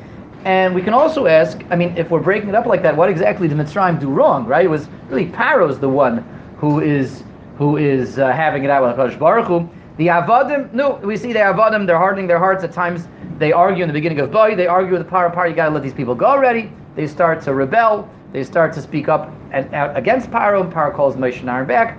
And 0.46 0.74
we 0.74 0.82
can 0.82 0.94
also 0.94 1.26
ask, 1.26 1.62
I 1.70 1.76
mean, 1.76 1.98
if 1.98 2.10
we're 2.10 2.22
breaking 2.22 2.50
it 2.50 2.56
up 2.56 2.66
like 2.66 2.84
that, 2.84 2.96
what 2.96 3.10
exactly 3.10 3.48
did 3.48 3.58
Mitzrayim 3.58 4.00
do 4.00 4.10
wrong, 4.10 4.46
right? 4.46 4.66
It 4.66 4.70
was 4.70 4.88
really 5.10 5.28
Paro's 5.28 5.80
the 5.80 5.90
one 5.90 6.20
who 6.58 6.80
is 6.80 7.24
who 7.58 7.78
is 7.78 8.20
uh, 8.20 8.32
having 8.32 8.64
it 8.64 8.70
out 8.70 8.84
with 8.84 8.96
Hakadosh 8.96 9.20
Baruch 9.20 9.48
Hu. 9.48 9.70
The 9.98 10.08
Avadim, 10.08 10.74
no, 10.74 10.96
we 10.96 11.16
see 11.16 11.32
the 11.32 11.40
Avadim, 11.40 11.88
they're 11.88 11.98
hardening 11.98 12.28
their 12.28 12.40
hearts. 12.40 12.64
At 12.64 12.74
times, 12.74 13.08
they 13.38 13.52
argue 13.52 13.84
in 13.84 13.90
the 13.90 13.94
beginning 13.94 14.20
of 14.20 14.32
Boy, 14.32 14.56
they 14.56 14.68
argue 14.68 14.94
with 14.94 15.04
the 15.06 15.10
Paro, 15.10 15.34
Paro, 15.34 15.50
you 15.50 15.56
gotta 15.56 15.74
let 15.74 15.84
these 15.84 15.94
people 15.94 16.16
go 16.16 16.26
already. 16.26 16.72
They 16.96 17.08
start 17.08 17.42
to 17.44 17.54
rebel, 17.54 18.10
they 18.34 18.44
start 18.44 18.74
to 18.74 18.82
speak 18.82 19.08
up 19.08 19.34
and 19.52 19.74
out 19.74 19.98
against 19.98 20.32
Paro, 20.32 20.62
and 20.62 20.72
Paro 20.72 20.94
calls 20.94 21.16
Moshe 21.16 21.40
and 21.40 21.50
Aaron 21.50 21.68
back. 21.68 21.98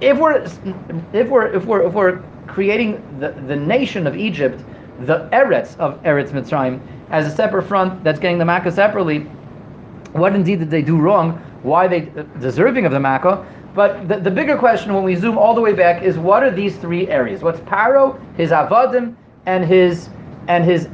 If 0.00 0.18
we're, 0.18 0.44
if 1.12 1.28
we're, 1.28 1.46
if 1.46 1.64
we're, 1.64 1.82
if 1.86 1.92
we're 1.92 2.22
creating 2.46 3.02
the, 3.20 3.30
the 3.46 3.56
nation 3.56 4.06
of 4.06 4.16
Egypt, 4.16 4.62
the 5.00 5.28
Eretz 5.32 5.76
of 5.78 6.02
Eretz 6.02 6.30
Mitzrayim, 6.30 6.80
as 7.10 7.26
a 7.26 7.34
separate 7.34 7.64
front 7.64 8.02
that's 8.04 8.18
getting 8.18 8.38
the 8.38 8.44
Makkah 8.44 8.72
separately, 8.72 9.20
what 10.12 10.34
indeed 10.34 10.60
did 10.60 10.70
they 10.70 10.82
do 10.82 10.98
wrong? 10.98 11.32
Why 11.62 11.88
they 11.88 12.10
uh, 12.16 12.22
deserving 12.40 12.86
of 12.86 12.92
the 12.92 13.00
Makkah? 13.00 13.44
But 13.74 14.08
the, 14.08 14.20
the 14.20 14.30
bigger 14.30 14.56
question 14.56 14.94
when 14.94 15.02
we 15.02 15.16
zoom 15.16 15.36
all 15.36 15.54
the 15.54 15.60
way 15.60 15.72
back 15.72 16.02
is 16.02 16.16
what 16.16 16.42
are 16.42 16.50
these 16.50 16.76
three 16.76 17.08
areas? 17.08 17.42
What's 17.42 17.60
Paro, 17.60 18.20
his 18.36 18.50
Avadim, 18.50 19.16
and 19.46 19.64
his 19.64 20.08
and 20.48 20.64
his 20.64 20.88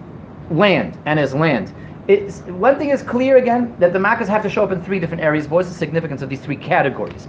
land 0.50 0.98
and 1.06 1.18
his 1.18 1.34
land. 1.34 1.72
It's, 2.08 2.40
one 2.40 2.78
thing 2.78 2.90
is 2.90 3.02
clear 3.02 3.36
again 3.36 3.74
that 3.78 3.92
the 3.92 3.98
Maccas 3.98 4.26
have 4.26 4.42
to 4.42 4.50
show 4.50 4.64
up 4.64 4.72
in 4.72 4.82
three 4.82 4.98
different 4.98 5.22
areas. 5.22 5.48
What's 5.48 5.68
the 5.68 5.74
significance 5.74 6.22
of 6.22 6.28
these 6.28 6.40
three 6.40 6.56
categories? 6.56 7.28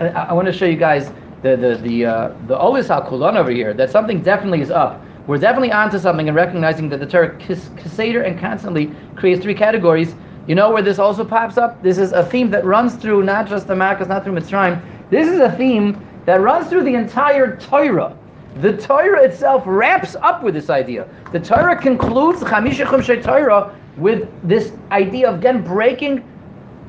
I, 0.00 0.08
I 0.08 0.32
want 0.32 0.46
to 0.46 0.52
show 0.52 0.64
you 0.64 0.76
guys 0.76 1.12
the 1.42 1.56
the 1.56 1.76
the 1.76 2.06
uh, 2.06 2.28
the 2.46 2.56
Olis 2.56 2.90
al 2.90 3.06
Kulan 3.08 3.36
over 3.36 3.50
here. 3.50 3.74
That 3.74 3.90
something 3.90 4.22
definitely 4.22 4.62
is 4.62 4.70
up. 4.70 5.00
We're 5.26 5.38
definitely 5.38 5.72
onto 5.72 5.98
something 5.98 6.28
and 6.28 6.36
recognizing 6.36 6.88
that 6.88 7.00
the 7.00 7.06
Torah 7.06 7.36
Keseder 7.38 8.26
and 8.26 8.40
constantly 8.40 8.90
creates 9.14 9.42
three 9.42 9.54
categories. 9.54 10.14
You 10.46 10.54
know 10.54 10.70
where 10.72 10.82
this 10.82 10.98
also 10.98 11.24
pops 11.24 11.58
up? 11.58 11.80
This 11.82 11.98
is 11.98 12.12
a 12.12 12.24
theme 12.24 12.50
that 12.50 12.64
runs 12.64 12.94
through 12.94 13.22
not 13.22 13.46
just 13.46 13.66
the 13.66 13.74
Maccas, 13.74 14.08
not 14.08 14.24
through 14.24 14.32
Mitzrayim. 14.32 14.82
This 15.10 15.28
is 15.28 15.38
a 15.38 15.52
theme 15.52 16.04
that 16.24 16.40
runs 16.40 16.68
through 16.68 16.84
the 16.84 16.94
entire 16.94 17.56
Torah. 17.56 18.16
The 18.56 18.76
Torah 18.76 19.22
itself 19.22 19.62
wraps 19.66 20.16
up 20.16 20.42
with 20.42 20.54
this 20.54 20.70
idea. 20.70 21.06
The 21.30 21.38
Torah 21.38 21.76
concludes 21.80 22.40
Chamisha 22.40 22.86
Chumshay 22.86 23.22
Torah 23.22 23.76
with 23.96 24.28
this 24.42 24.72
idea 24.90 25.28
of 25.28 25.36
again 25.36 25.62
breaking 25.62 26.24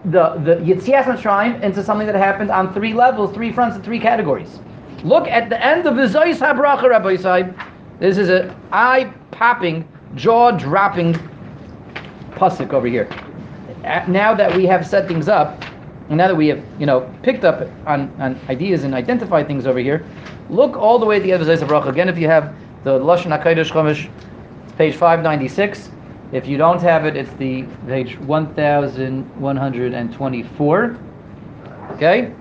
the 0.05 0.36
the 0.43 0.55
Yitzias 0.55 1.03
Mitzrayim 1.03 1.62
into 1.62 1.84
something 1.84 2.08
that 2.08 2.15
happened 2.15 2.50
on 2.50 2.74
three 2.74 2.93
levels, 2.93 3.34
three 3.34 3.51
fronts, 3.51 3.75
and 3.75 3.86
three 3.86 4.00
categories. 4.00 4.60
Look 5.03 5.27
at 5.27 5.50
the 5.50 5.63
end 5.63 5.86
of 5.86 5.96
the 5.96 6.03
Zois 6.03 6.38
Habracha, 6.38 6.89
Rabbi 6.89 7.15
Yisai. 7.15 7.67
This 8.00 8.17
is 8.17 8.29
an 8.29 8.55
eye-popping, 8.72 9.88
jaw-dropping 10.15 11.13
pasuk 12.31 12.74
over 12.74 12.88
here. 12.88 13.08
Now 14.08 14.34
that 14.34 14.55
we 14.55 14.65
have 14.65 14.86
set 14.88 15.08
things 15.08 15.27
up, 15.27 15.63
and 16.10 16.17
now 16.17 16.27
that 16.27 16.36
we 16.36 16.48
have, 16.48 16.63
you 16.79 16.86
know, 16.86 17.12
picked 17.24 17.43
up 17.43 17.67
on, 17.86 18.12
on 18.20 18.39
ideas 18.50 18.84
and 18.84 18.93
identified 18.93 19.48
things 19.48 19.65
over 19.65 19.79
here, 19.79 20.05
look 20.50 20.75
all 20.75 21.00
the 21.00 21.05
way 21.05 21.17
at 21.17 21.24
the 21.24 21.31
end 21.31 21.41
of 21.41 21.48
Zayis 21.48 21.65
Bracha. 21.67 21.89
Again, 21.89 22.10
if 22.10 22.17
you 22.17 22.27
have 22.27 22.55
the 22.84 23.00
Lashon 23.00 23.27
HaKadosh 23.27 23.72
Chumash, 23.72 24.10
it's 24.65 24.74
page 24.74 24.96
596. 24.96 25.89
If 26.31 26.47
you 26.47 26.57
don't 26.57 26.81
have 26.81 27.05
it, 27.05 27.15
it's 27.17 27.31
the 27.33 27.63
page 27.88 28.17
1124. 28.17 30.97
Okay? 31.91 32.33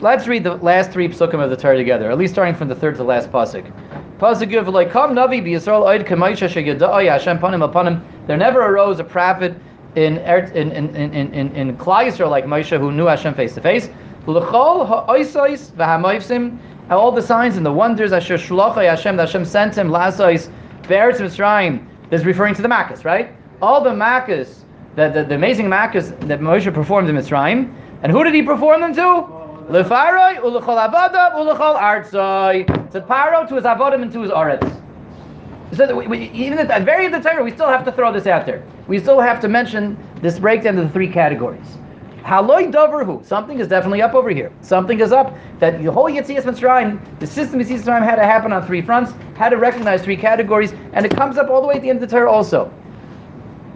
Let's 0.00 0.26
read 0.26 0.42
the 0.44 0.54
last 0.56 0.90
three 0.90 1.08
psukim 1.08 1.42
of 1.42 1.48
the 1.50 1.56
Torah 1.56 1.76
together, 1.76 2.10
at 2.10 2.18
least 2.18 2.34
starting 2.34 2.54
from 2.54 2.68
the 2.68 2.74
third 2.74 2.94
to 2.94 2.98
the 2.98 3.04
last 3.04 3.30
pasuk. 3.30 3.70
Navi 4.18 5.42
Hashem. 7.08 8.02
There 8.26 8.36
never 8.36 8.60
arose 8.60 8.98
a 8.98 9.04
prophet 9.04 9.54
in 9.94 10.18
in 10.18 10.72
in 10.72 10.96
in 10.96 11.14
in, 11.14 11.54
in, 11.54 11.76
Klal 11.76 12.06
Yisrael 12.06 12.30
like 12.30 12.46
Moshe 12.46 12.78
who 12.78 12.92
knew 12.92 13.06
Hashem 13.06 13.34
face 13.34 13.54
to 13.54 13.60
face. 13.60 13.88
L'chol 14.26 14.86
all 16.88 17.10
the 17.10 17.22
signs 17.22 17.56
and 17.56 17.66
the 17.66 17.72
wonders 17.72 18.12
Asher 18.12 18.36
Shlochai 18.36 18.88
Hashem 18.88 19.16
that 19.16 19.28
Hashem 19.28 19.44
sent 19.44 19.76
him 19.76 19.88
Lasois 19.88 20.48
Be'eretz 20.88 21.18
Mitzrayim. 21.18 21.86
Is 22.12 22.24
referring 22.24 22.54
to 22.54 22.62
the 22.62 22.68
Maccas, 22.68 23.04
right? 23.04 23.34
All 23.60 23.82
the 23.82 23.90
Maccas, 23.90 24.60
the, 24.94 25.08
the, 25.08 25.24
the 25.24 25.34
amazing 25.34 25.66
Maccas 25.66 26.10
that 26.28 26.40
Moshe 26.40 26.72
performed 26.72 27.08
in 27.08 27.16
Mitzrayim, 27.16 27.74
and 28.02 28.12
who 28.12 28.22
did 28.22 28.32
he 28.32 28.42
perform 28.42 28.80
them 28.80 28.94
to? 28.94 29.00
Lefaroi 29.68 30.36
ulechol 30.36 30.88
avada 30.88 31.32
ulechol 31.32 31.76
artzoi. 31.76 32.92
To 32.92 33.00
Paro, 33.00 33.48
to 33.48 33.56
his 33.56 33.64
avodim, 33.64 34.02
and 34.02 34.12
to 34.12 34.22
his 34.22 34.30
aretz. 34.30 34.82
So 35.74 35.96
we, 35.96 36.06
we, 36.06 36.30
even 36.30 36.58
at 36.58 36.68
the 36.68 36.84
very 36.84 37.06
end 37.06 37.14
of 37.16 37.24
the 37.24 37.28
Torah, 37.28 37.42
we 37.42 37.50
still 37.50 37.66
have 37.66 37.84
to 37.84 37.90
throw 37.90 38.12
this 38.12 38.28
out 38.28 38.46
there. 38.46 38.62
We 38.86 39.00
still 39.00 39.18
have 39.20 39.40
to 39.40 39.48
mention 39.48 39.98
this 40.22 40.38
breakdown 40.38 40.78
of 40.78 40.86
the 40.86 40.92
three 40.92 41.08
categories. 41.10 41.66
Haloi 42.26 42.72
doverhu. 42.72 43.24
Something 43.24 43.60
is 43.60 43.68
definitely 43.68 44.02
up 44.02 44.14
over 44.14 44.30
here. 44.30 44.52
Something 44.60 44.98
is 44.98 45.12
up. 45.12 45.32
That 45.60 45.80
the 45.80 45.92
whole 45.92 46.10
Yetzias 46.10 46.42
Mitzrayim, 46.42 46.98
the 47.20 47.26
system 47.26 47.60
of 47.60 47.66
Yetzias 47.68 47.84
Mitzrayim 47.84 48.04
had 48.04 48.16
to 48.16 48.24
happen 48.24 48.52
on 48.52 48.66
three 48.66 48.82
fronts, 48.82 49.12
had 49.36 49.50
to 49.50 49.56
recognize 49.56 50.02
three 50.02 50.16
categories, 50.16 50.72
and 50.92 51.06
it 51.06 51.14
comes 51.14 51.38
up 51.38 51.48
all 51.48 51.60
the 51.60 51.68
way 51.68 51.76
at 51.76 51.82
the 51.82 51.88
end 51.88 52.02
of 52.02 52.10
the 52.10 52.16
Torah 52.16 52.28
also. 52.28 52.72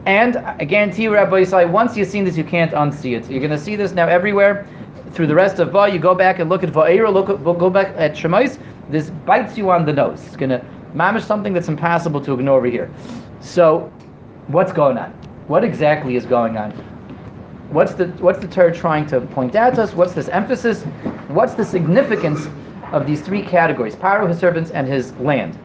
And 0.04 0.37
I 0.38 0.64
guarantee 0.64 1.04
you, 1.04 1.14
Rabbi 1.14 1.42
Yisai, 1.42 1.71
once 1.71 1.97
you've 1.97 2.09
seen 2.09 2.25
this, 2.25 2.37
you 2.37 2.42
can't 2.42 2.73
unsee 2.73 3.16
it. 3.16 3.30
You're 3.30 3.38
going 3.38 3.50
to 3.52 3.59
see 3.59 3.76
this 3.76 3.92
now 3.92 4.09
everywhere. 4.09 4.66
Through 5.12 5.28
the 5.28 5.35
rest 5.35 5.61
of 5.61 5.71
Va, 5.71 5.88
you 5.88 6.00
go 6.00 6.14
back 6.16 6.40
and 6.40 6.50
look 6.50 6.64
at 6.64 6.71
Va'era, 6.71 7.12
look 7.12 7.28
at, 7.28 7.45
go 7.45 7.71
back 7.71 7.95
at 7.97 8.14
Shemais, 8.14 8.59
this 8.88 9.11
bites 9.26 9.57
you 9.57 9.71
on 9.71 9.85
the 9.85 9.92
nose. 9.92 10.25
It's 10.26 10.37
going 10.37 10.50
to 10.50 10.64
mamish 10.95 11.25
something 11.25 11.52
that's 11.52 11.69
impossible 11.69 12.21
to 12.23 12.35
ignore 12.35 12.59
over 12.59 12.66
here. 12.66 12.90
So, 13.40 13.92
what's 14.49 14.73
going 14.73 14.99
on? 14.99 15.11
What 15.47 15.62
exactly 15.62 16.16
is 16.16 16.26
going 16.26 16.57
on? 16.57 16.73
What's 17.71 17.95
the 17.95 18.09
what's 18.19 18.41
the 18.41 18.49
Torah 18.49 18.75
trying 18.75 19.07
to 19.07 19.21
point 19.21 19.55
out 19.55 19.77
to 19.77 19.83
us? 19.83 19.95
What's 19.95 20.12
this 20.12 20.29
emphasis? 20.29 20.83
What's 21.29 21.55
the 21.55 21.65
significance 21.65 22.49
of 22.93 23.07
these 23.07 23.21
three 23.21 23.43
categories: 23.43 23.95
Paro, 23.95 24.29
his 24.29 24.39
servants, 24.39 24.73
and 24.73 24.89
his 24.89 25.12
land? 25.15 25.57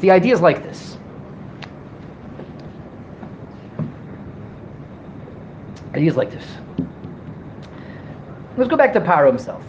The 0.00 0.10
idea 0.10 0.34
is 0.34 0.40
like 0.40 0.64
this. 0.64 0.98
Ideas 5.94 6.16
like 6.16 6.32
this. 6.32 6.44
Let's 8.56 8.68
go 8.68 8.76
back 8.76 8.92
to 8.94 9.00
Paro 9.00 9.28
himself. 9.28 9.62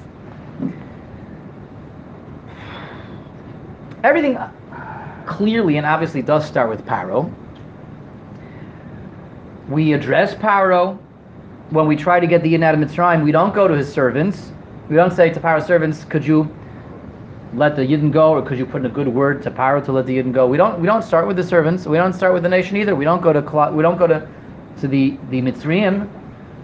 Everything 4.03 4.39
clearly 5.27 5.77
and 5.77 5.85
obviously 5.85 6.23
does 6.23 6.47
start 6.47 6.69
with 6.71 6.83
Paro. 6.87 7.31
We 9.67 9.93
address 9.93 10.33
Paro 10.33 10.97
when 11.71 11.87
we 11.87 11.95
try 11.95 12.19
to 12.19 12.27
get 12.27 12.41
the 12.43 12.55
of 12.55 12.61
Mitzrayim. 12.61 13.23
We 13.23 13.31
don't 13.31 13.53
go 13.53 13.67
to 13.67 13.75
his 13.75 13.91
servants. 13.91 14.51
We 14.89 14.95
don't 14.95 15.13
say 15.13 15.29
to 15.29 15.39
Paro's 15.39 15.65
servants, 15.65 16.03
"Could 16.05 16.25
you 16.25 16.49
let 17.53 17.75
the 17.75 17.83
Yidden 17.83 18.11
go, 18.11 18.31
or 18.31 18.41
could 18.41 18.57
you 18.57 18.65
put 18.65 18.81
in 18.81 18.85
a 18.85 18.89
good 18.89 19.07
word 19.07 19.41
to 19.43 19.51
Paro 19.51 19.83
to 19.85 19.91
let 19.91 20.05
the 20.05 20.17
Yidden 20.17 20.31
go?" 20.31 20.47
We 20.47 20.57
don't. 20.57 20.79
We 20.79 20.87
don't 20.87 21.03
start 21.03 21.27
with 21.27 21.37
the 21.37 21.43
servants. 21.43 21.85
We 21.85 21.97
don't 21.97 22.13
start 22.13 22.33
with 22.33 22.43
the 22.43 22.49
nation 22.49 22.77
either. 22.77 22.95
We 22.95 23.05
don't 23.05 23.21
go 23.21 23.33
to. 23.33 23.71
We 23.73 23.83
don't 23.83 23.97
go 23.97 24.07
to 24.07 24.27
to 24.81 24.87
the 24.87 25.17
the 25.29 25.41
Mitzrayim. 25.41 26.07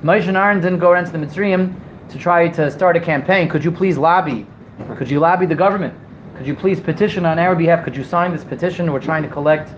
Moshe 0.04 0.28
and 0.28 0.38
Aaron 0.38 0.60
didn't 0.60 0.80
go 0.80 0.92
around 0.92 1.06
to 1.06 1.12
the 1.12 1.18
Mitzrayim 1.20 1.74
to 2.10 2.18
try 2.18 2.48
to 2.48 2.70
start 2.72 2.96
a 2.96 3.00
campaign. 3.00 3.48
Could 3.48 3.64
you 3.64 3.72
please 3.72 3.98
lobby? 3.98 4.46
Could 4.98 5.10
you 5.10 5.20
lobby 5.20 5.46
the 5.46 5.56
government? 5.56 5.94
Could 6.38 6.48
you 6.48 6.56
please 6.56 6.80
petition 6.80 7.26
on 7.26 7.40
our 7.40 7.56
behalf? 7.56 7.84
Could 7.84 7.96
you 7.96 8.04
sign 8.04 8.32
this 8.32 8.44
petition? 8.44 8.92
We're 8.92 9.00
trying 9.00 9.24
to 9.24 9.30
collect 9.30 9.70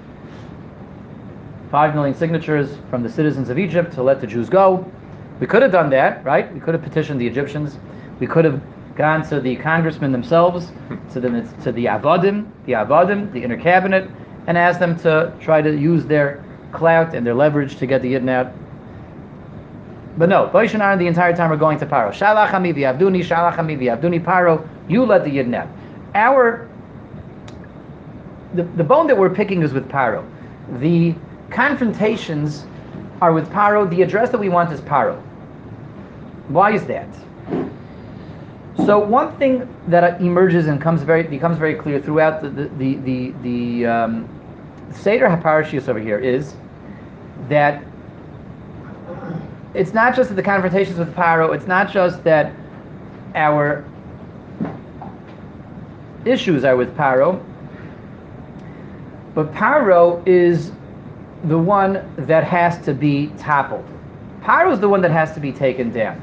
five 1.70 1.94
million 1.94 2.16
signatures 2.16 2.78
from 2.90 3.04
the 3.04 3.10
citizens 3.10 3.50
of 3.50 3.60
Egypt 3.60 3.94
to 3.94 4.04
let 4.04 4.22
the 4.22 4.28
Jews 4.28 4.50
go. 4.50 4.86
We 5.40 5.48
could 5.48 5.62
have 5.62 5.72
done 5.72 5.90
that, 5.92 6.24
right? 6.24 6.52
We 6.54 6.60
could 6.60 6.74
have 6.74 6.84
petitioned 6.84 7.22
the 7.22 7.28
Egyptians. 7.28 7.78
We 8.20 8.28
could 8.28 8.46
have 8.46 8.62
gone 8.96 9.28
to 9.30 9.40
the 9.40 9.56
congressmen 9.58 10.12
themselves, 10.12 10.72
to 11.14 11.20
the 11.20 11.30
to 11.64 11.72
the 11.72 11.86
Avadim, 11.86 12.50
the 12.66 12.74
Avadim, 12.74 13.32
the 13.32 13.44
inner 13.44 13.58
cabinet, 13.58 14.10
and 14.48 14.58
asked 14.58 14.80
them 14.80 14.98
to 15.00 15.34
try 15.40 15.62
to 15.62 15.78
use 15.78 16.06
their 16.06 16.44
clout 16.72 17.14
and 17.14 17.26
their 17.26 17.36
leverage 17.36 17.78
to 17.78 17.86
get 17.86 18.02
the 18.02 18.14
Yidden 18.14 18.30
out. 18.30 18.52
But 20.18 20.30
no, 20.30 20.50
Moishe 20.50 20.74
and 20.74 20.82
Aaron 20.82 20.98
the 20.98 21.06
entire 21.06 21.36
time 21.36 21.52
are 21.52 21.58
going 21.58 21.78
to 21.80 21.86
Paro. 21.86 22.10
Shalach 22.10 22.50
Hami 22.50 22.74
Abduni, 22.74 23.24
Shalach 23.24 23.56
Hami 23.56 23.78
Abduni 23.78 24.24
Paro. 24.24 24.68
You 24.90 25.06
let 25.06 25.24
the 25.24 25.30
Yidden 25.30 25.54
out 25.54 25.68
our 26.18 26.68
the, 28.54 28.64
the 28.64 28.84
bone 28.84 29.08
that 29.08 29.18
we're 29.18 29.34
picking 29.34 29.62
is 29.62 29.72
with 29.72 29.88
Paro. 29.88 30.28
The 30.80 31.14
confrontations 31.52 32.66
are 33.22 33.34
with 33.34 33.50
Paro. 33.50 33.90
The 33.90 34.02
address 34.02 34.30
that 34.32 34.40
we 34.40 34.50
want 34.50 34.72
is 34.72 34.82
Paro. 34.82 35.22
Why 36.48 36.74
is 36.74 36.86
that? 36.86 37.08
So 38.86 39.00
one 39.00 39.36
thing 39.38 39.68
that 39.88 40.22
emerges 40.22 40.68
and 40.68 40.80
comes 40.82 41.02
very 41.02 41.24
becomes 41.24 41.58
very 41.58 41.76
clear 41.76 42.00
throughout 42.00 42.42
the 42.42 42.50
the 42.50 42.68
the 42.78 42.96
the, 42.96 43.34
the 43.42 43.86
um, 43.86 44.30
Seder 44.92 45.28
Haparashius 45.28 45.90
over 45.90 46.00
here 46.00 46.20
is 46.20 46.56
that 47.50 47.84
it's 49.74 49.94
not 49.94 50.16
just 50.16 50.30
that 50.30 50.36
the 50.36 50.44
confrontations 50.44 50.98
with 50.98 51.14
Paro. 51.16 51.56
It's 51.56 51.68
not 51.68 51.92
just 51.92 52.24
that 52.24 52.54
our 53.36 53.86
issues 56.26 56.64
are 56.64 56.76
with 56.76 56.96
Paro. 56.96 57.44
But 59.36 59.54
Paro 59.54 60.26
is 60.28 60.72
the 61.44 61.58
one 61.58 62.10
that 62.26 62.44
has 62.44 62.84
to 62.86 62.94
be 62.94 63.28
toppled. 63.38 63.86
Paro 64.42 64.74
is 64.74 64.80
the 64.80 64.90
one 64.90 65.02
that 65.02 65.12
has 65.12 65.34
to 65.34 65.40
be 65.40 65.52
taken 65.52 65.92
down. 65.92 66.22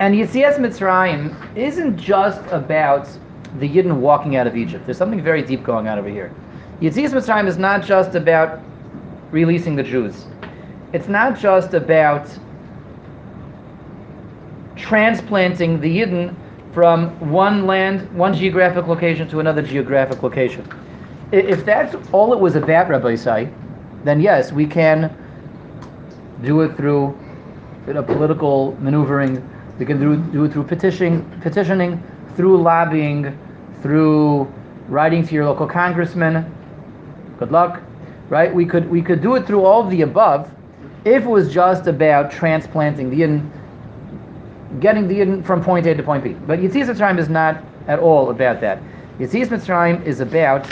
And 0.00 0.14
Yitzias 0.14 0.56
Mitzrayim 0.56 1.36
isn't 1.54 1.98
just 1.98 2.40
about 2.50 3.06
the 3.58 3.68
Yidden 3.68 3.96
walking 3.96 4.34
out 4.34 4.46
of 4.46 4.56
Egypt. 4.56 4.86
There's 4.86 4.96
something 4.96 5.22
very 5.22 5.42
deep 5.42 5.62
going 5.62 5.88
on 5.88 5.98
over 5.98 6.08
here. 6.08 6.32
Yitzias 6.80 7.10
Mitzrayim 7.10 7.46
is 7.46 7.58
not 7.58 7.84
just 7.84 8.14
about 8.14 8.60
releasing 9.30 9.76
the 9.76 9.82
Jews. 9.82 10.24
It's 10.94 11.06
not 11.06 11.38
just 11.38 11.74
about 11.74 12.26
transplanting 14.74 15.82
the 15.82 16.00
Yidden 16.00 16.34
from 16.72 17.10
one 17.30 17.66
land, 17.66 18.10
one 18.16 18.32
geographic 18.34 18.86
location 18.86 19.28
to 19.28 19.40
another 19.40 19.60
geographic 19.60 20.22
location. 20.22 20.66
If 21.30 21.66
that's 21.66 21.94
all 22.10 22.32
it 22.32 22.40
was 22.40 22.56
about, 22.56 22.88
Rabbi 22.88 23.12
Isai, 23.12 23.52
then 24.04 24.22
yes, 24.22 24.50
we 24.50 24.66
can 24.66 25.14
do 26.42 26.62
it 26.62 26.74
through 26.78 27.18
know, 27.86 28.02
political 28.02 28.76
maneuvering. 28.80 29.46
We 29.80 29.86
can 29.86 29.98
do, 29.98 30.14
do 30.30 30.44
it 30.44 30.52
through 30.52 30.64
petitioning, 30.64 31.24
petitioning, 31.40 32.02
through 32.36 32.60
lobbying, 32.60 33.36
through 33.80 34.52
writing 34.88 35.26
to 35.26 35.34
your 35.34 35.46
local 35.46 35.66
congressman. 35.66 36.44
Good 37.38 37.50
luck, 37.50 37.80
right? 38.28 38.54
We 38.54 38.66
could 38.66 38.90
we 38.90 39.00
could 39.00 39.22
do 39.22 39.36
it 39.36 39.46
through 39.46 39.64
all 39.64 39.82
of 39.82 39.90
the 39.90 40.02
above, 40.02 40.50
if 41.06 41.22
it 41.22 41.26
was 41.26 41.50
just 41.50 41.86
about 41.86 42.30
transplanting 42.30 43.08
the 43.08 43.20
Yidden, 43.20 43.50
getting 44.80 45.08
the 45.08 45.14
Yidden 45.14 45.42
from 45.46 45.64
point 45.64 45.86
A 45.86 45.94
to 45.94 46.02
point 46.02 46.24
B. 46.24 46.34
But 46.34 46.58
Yetzias 46.58 46.94
Mitzrayim 46.94 47.18
is 47.18 47.30
not 47.30 47.64
at 47.88 47.98
all 47.98 48.28
about 48.28 48.60
that. 48.60 48.82
Yetzias 49.18 49.46
Mitzrayim 49.46 50.04
is 50.04 50.20
about 50.20 50.70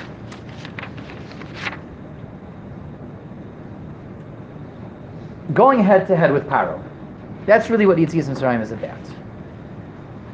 going 5.55 5.83
head 5.83 6.07
to 6.09 6.15
head 6.15 6.31
with 6.31 6.45
Paro. 6.47 6.88
That's 7.49 7.71
really 7.71 7.87
what 7.87 7.97
Yetzias 7.97 8.29
Mitzrayim 8.29 8.61
is 8.61 8.73
about. 8.73 9.01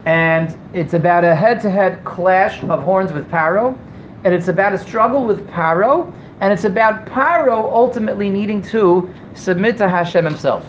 And 0.04 0.58
it's 0.72 0.94
about 0.94 1.22
a 1.22 1.32
head 1.32 1.60
to 1.60 1.70
head 1.70 2.02
clash 2.04 2.60
of 2.64 2.82
horns 2.82 3.12
with 3.12 3.30
Paro, 3.30 3.78
and 4.24 4.34
it's 4.34 4.48
about 4.48 4.72
a 4.72 4.78
struggle 4.78 5.24
with 5.24 5.46
Paro, 5.46 6.12
and 6.40 6.52
it's 6.52 6.64
about 6.64 7.06
Paro 7.06 7.72
ultimately 7.72 8.28
needing 8.30 8.60
to 8.62 9.08
submit 9.34 9.76
to 9.76 9.88
Hashem 9.88 10.24
himself. 10.24 10.66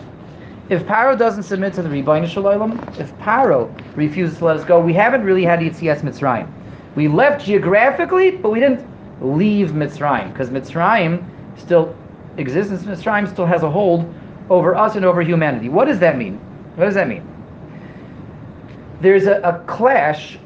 If 0.68 0.84
Paro 0.84 1.18
doesn't 1.18 1.42
submit 1.42 1.74
to 1.74 1.82
the 1.82 1.88
Ribbono 1.88 2.28
Shel 2.28 2.44
Olam, 2.44 2.96
if 3.00 3.12
Paro 3.18 3.68
refuses 3.96 4.38
to 4.38 4.44
let 4.44 4.56
us 4.56 4.64
go, 4.64 4.78
we 4.80 4.94
haven't 4.94 5.24
really 5.24 5.44
had 5.44 5.58
Yetzias 5.58 6.02
Mitzrayim. 6.02 6.48
We 6.94 7.08
left 7.08 7.44
geographically, 7.44 8.30
but 8.30 8.50
we 8.50 8.60
didn't 8.60 8.86
leave 9.20 9.70
Mitzrayim, 9.70 10.32
because 10.32 10.50
Mitzrayim 10.50 11.28
still 11.56 11.92
exists, 12.36 12.84
Mitzrayim 12.84 13.28
still 13.28 13.46
has 13.46 13.64
a 13.64 13.70
hold 13.70 14.14
over 14.50 14.74
us 14.74 14.96
and 14.96 15.04
over 15.04 15.22
humanity. 15.22 15.68
What 15.68 15.86
does 15.86 15.98
that 16.00 16.16
mean? 16.16 16.38
What 16.76 16.84
does 16.84 16.94
that 16.94 17.08
mean? 17.08 17.26
There's 19.00 19.26
a, 19.26 19.40
a 19.40 19.62
clash 19.66 20.38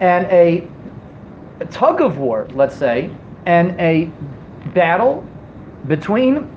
and 0.00 0.26
a, 0.26 0.68
a 1.60 1.66
tug 1.66 2.00
of 2.00 2.18
war, 2.18 2.48
let's 2.52 2.76
say, 2.76 3.10
and 3.46 3.78
a 3.80 4.10
battle 4.74 5.26
between, 5.86 6.50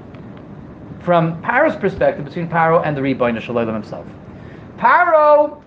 from 0.99 1.41
Paro's 1.41 1.75
perspective, 1.75 2.25
between 2.25 2.47
Paro 2.47 2.85
and 2.85 2.95
the 2.95 3.01
Ribbono 3.01 3.39
Shel 3.39 3.55
Olam 3.55 3.73
himself. 3.73 4.05
Paro 4.77 5.61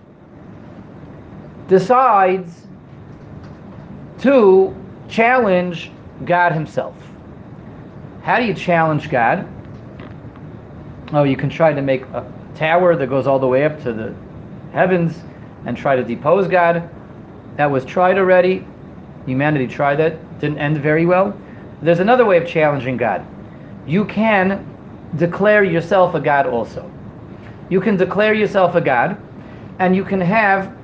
decides 1.67 2.67
to 4.19 4.75
challenge 5.07 5.91
God 6.25 6.51
himself. 6.51 6.95
How 8.21 8.37
do 8.37 8.45
you 8.45 8.53
challenge 8.53 9.09
God? 9.09 9.47
Oh, 11.11 11.23
you 11.23 11.35
can 11.35 11.49
try 11.49 11.73
to 11.73 11.81
make 11.81 12.03
a 12.03 12.31
tower 12.55 12.95
that 12.95 13.07
goes 13.07 13.25
all 13.25 13.39
the 13.39 13.47
way 13.47 13.65
up 13.65 13.81
to 13.83 13.93
the 13.93 14.13
heavens 14.73 15.17
and 15.65 15.75
try 15.75 15.95
to 15.95 16.03
depose 16.03 16.47
God. 16.47 16.87
That 17.55 17.71
was 17.71 17.83
tried 17.83 18.17
already. 18.17 18.65
Humanity 19.25 19.67
tried 19.67 19.95
that, 19.97 20.39
didn't 20.39 20.59
end 20.59 20.77
very 20.77 21.05
well. 21.05 21.35
There's 21.81 21.99
another 21.99 22.25
way 22.25 22.37
of 22.37 22.47
challenging 22.47 22.97
God. 22.97 23.25
You 23.87 24.05
can 24.05 24.65
declare 25.15 25.63
yourself 25.63 26.13
a 26.13 26.19
God 26.19 26.45
also. 26.45 26.89
You 27.69 27.81
can 27.81 27.97
declare 27.97 28.33
yourself 28.33 28.75
a 28.75 28.81
God, 28.81 29.17
and 29.79 29.95
you 29.95 30.03
can 30.03 30.21
have 30.21 30.75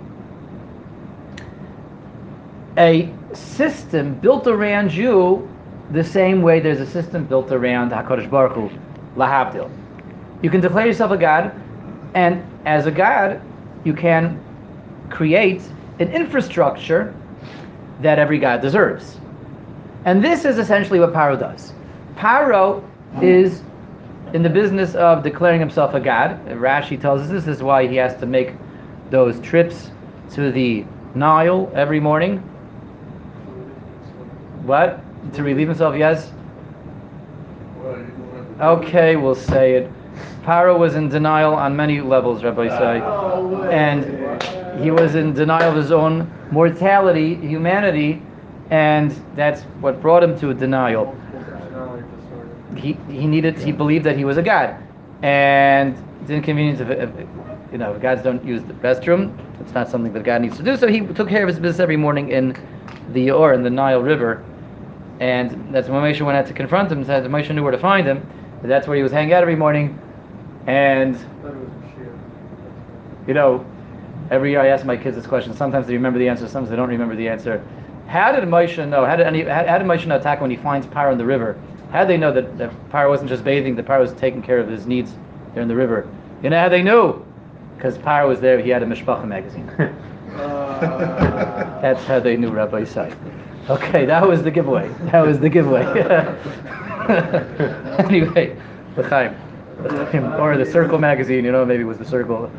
a 2.78 3.14
system 3.34 4.16
built 4.16 4.48
around 4.48 4.94
you 4.94 5.48
the 5.92 6.04
same 6.04 6.42
way 6.42 6.60
there's 6.60 6.80
a 6.80 6.86
system 6.86 7.26
built 7.26 7.52
around 7.52 7.92
HaKadosh 7.92 8.30
Baruch 8.30 8.54
Hu, 8.54 8.70
Lahavdil. 9.16 9.70
You 10.42 10.50
can 10.50 10.62
declare 10.62 10.86
yourself 10.86 11.12
a 11.12 11.18
God, 11.18 11.54
and 12.14 12.44
as 12.66 12.86
a 12.86 12.92
God, 12.92 13.42
you 13.84 13.94
can 13.94 14.44
create 15.10 15.62
an 16.00 16.12
infrastructure 16.12 17.14
that 18.02 18.20
every 18.20 18.38
God 18.38 18.62
deserves. 18.62 19.18
And 20.06 20.24
this 20.24 20.46
is 20.46 20.58
essentially 20.58 21.00
what 21.00 21.14
Paro 21.14 21.40
does. 21.40 21.74
Paro 22.16 22.84
is 23.22 23.64
in 24.34 24.44
the 24.44 24.50
business 24.50 24.96
of 24.96 25.24
declaring 25.24 25.60
himself 25.60 25.94
a 25.94 26.00
God. 26.00 26.46
Rashi 26.48 27.00
tells 27.00 27.22
us 27.22 27.30
this 27.30 27.48
is 27.48 27.64
why 27.64 27.88
he 27.88 27.96
has 27.96 28.16
to 28.20 28.26
make 28.26 28.54
those 29.10 29.40
trips 29.40 29.92
to 30.32 30.52
the 30.52 30.86
Nile 31.14 31.72
every 31.74 32.00
morning. 32.00 32.40
What? 34.64 35.02
To 35.34 35.44
relieve 35.44 35.68
himself, 35.68 35.96
yes? 35.96 36.32
Okay, 38.60 39.16
we'll 39.16 39.36
say 39.36 39.76
it. 39.76 39.92
Paro 40.44 40.78
was 40.78 40.96
in 40.96 41.10
denial 41.10 41.54
on 41.54 41.76
many 41.76 42.02
levels, 42.02 42.44
Rabbi 42.44 42.70
say. 42.70 43.02
And 43.72 44.82
he 44.84 44.92
was 44.92 45.16
in 45.16 45.34
denial 45.34 45.72
of 45.72 45.76
his 45.76 45.92
own 45.92 46.32
mortality, 46.52 47.36
humanity, 47.36 48.22
and 48.70 49.12
that's 49.36 49.62
what 49.82 50.02
brought 50.02 50.24
him 50.24 50.38
to 50.40 50.50
a 50.50 50.54
denial. 50.54 51.18
He, 52.76 52.94
he 53.10 53.26
needed, 53.26 53.58
he 53.58 53.72
believed 53.72 54.06
that 54.06 54.18
he 54.18 54.26
was 54.26 54.38
a 54.38 54.44
god. 54.44 54.78
And 55.22 55.98
it's 56.22 56.30
inconvenient 56.30 56.82
if, 56.82 56.90
if 56.90 57.10
you 57.72 57.78
know, 57.78 57.94
if 57.94 58.02
gods 58.02 58.22
don't 58.22 58.44
use 58.46 58.64
the 58.64 58.74
restroom, 58.74 59.38
it's 59.62 59.74
not 59.74 59.90
something 59.90 60.14
that 60.14 60.24
God 60.24 60.42
needs 60.42 60.58
to 60.58 60.64
do. 60.64 60.78
So 60.78 60.88
he 60.88 61.02
took 61.02 61.30
care 61.30 61.42
of 61.42 61.48
his 61.48 61.58
business 61.58 61.80
every 61.80 61.98
morning 61.98 62.30
in 62.30 62.56
the 63.14 63.32
Or, 63.32 63.54
in 63.54 63.64
the 63.64 63.70
Nile 63.70 64.02
River. 64.02 64.44
And 65.20 65.74
that's 65.74 65.88
when 65.88 66.02
Moshe 66.02 66.22
went 66.22 66.38
out 66.38 66.48
to 66.48 66.54
confront 66.54 66.92
him, 66.92 67.04
said 67.06 67.24
Moshe 67.24 67.54
knew 67.54 67.64
where 67.64 67.72
to 67.72 67.78
find 67.78 68.06
him. 68.06 68.28
That's 68.62 68.88
where 68.88 68.98
he 68.98 69.04
was 69.04 69.12
hanging 69.12 69.34
out 69.34 69.42
every 69.42 69.56
morning. 69.56 70.00
And, 70.68 71.18
you 73.28 73.34
know, 73.34 73.66
every 74.32 74.52
year 74.52 74.62
I 74.62 74.68
ask 74.68 74.86
my 74.86 74.98
kids 74.98 75.16
this 75.16 75.28
question. 75.28 75.54
Sometimes 75.56 75.88
they 75.88 75.94
remember 75.94 76.20
the 76.20 76.28
answer, 76.28 76.48
sometimes 76.48 76.70
they 76.70 76.76
don't 76.76 76.90
remember 76.90 77.16
the 77.16 77.28
answer. 77.28 77.64
How 78.08 78.32
did 78.32 78.44
Moshe 78.44 78.88
know? 78.88 79.06
How 79.06 79.16
did, 79.16 79.28
any, 79.28 79.44
how, 79.44 79.66
how 79.66 79.78
did 79.78 79.88
Moshe 79.88 80.06
know 80.06 80.18
attack 80.18 80.42
when 80.42 80.52
he 80.52 80.58
finds 80.58 80.88
Paro 80.88 81.12
in 81.12 81.18
the 81.18 81.26
river? 81.26 81.60
How 81.92 82.02
did 82.02 82.10
they 82.10 82.18
know 82.18 82.32
that, 82.32 82.58
that 82.58 82.72
Paro 82.90 83.10
wasn't 83.10 83.30
just 83.30 83.44
bathing, 83.44 83.76
that 83.76 83.86
Paro 83.86 84.00
was 84.00 84.14
taking 84.14 84.42
care 84.42 84.60
of 84.60 84.68
his 84.68 84.86
needs 84.86 85.14
there 85.54 85.62
in 85.62 85.68
the 85.68 85.76
river? 85.76 86.08
You 86.44 86.50
know 86.50 86.60
how 86.60 86.70
they 86.70 86.84
knew? 86.84 87.24
Because 87.76 87.98
Paro 87.98 88.28
was 88.28 88.40
there, 88.40 88.60
he 88.60 88.70
had 88.70 88.84
a 88.84 88.86
Mishpacha 88.86 89.28
magazine. 89.28 89.66
That's 91.82 92.04
how 92.06 92.20
they 92.20 92.38
knew 92.38 92.50
Rabbi 92.50 92.82
Isai. 92.82 93.16
Okay, 93.70 94.06
that 94.06 94.28
was 94.28 94.44
the 94.44 94.52
giveaway. 94.52 94.88
That 95.12 95.26
was 95.26 95.40
the 95.40 95.50
giveaway. 95.50 95.84
anyway, 98.00 98.56
L'chaim. 98.98 99.36
Or 100.40 100.58
the 100.58 100.66
Circle 100.66 100.98
magazine, 100.98 101.46
you 101.46 101.52
know, 101.52 101.66
maybe 101.66 101.84
it 101.84 101.86
was 101.86 101.98
the 101.98 102.06
Circle. 102.06 102.52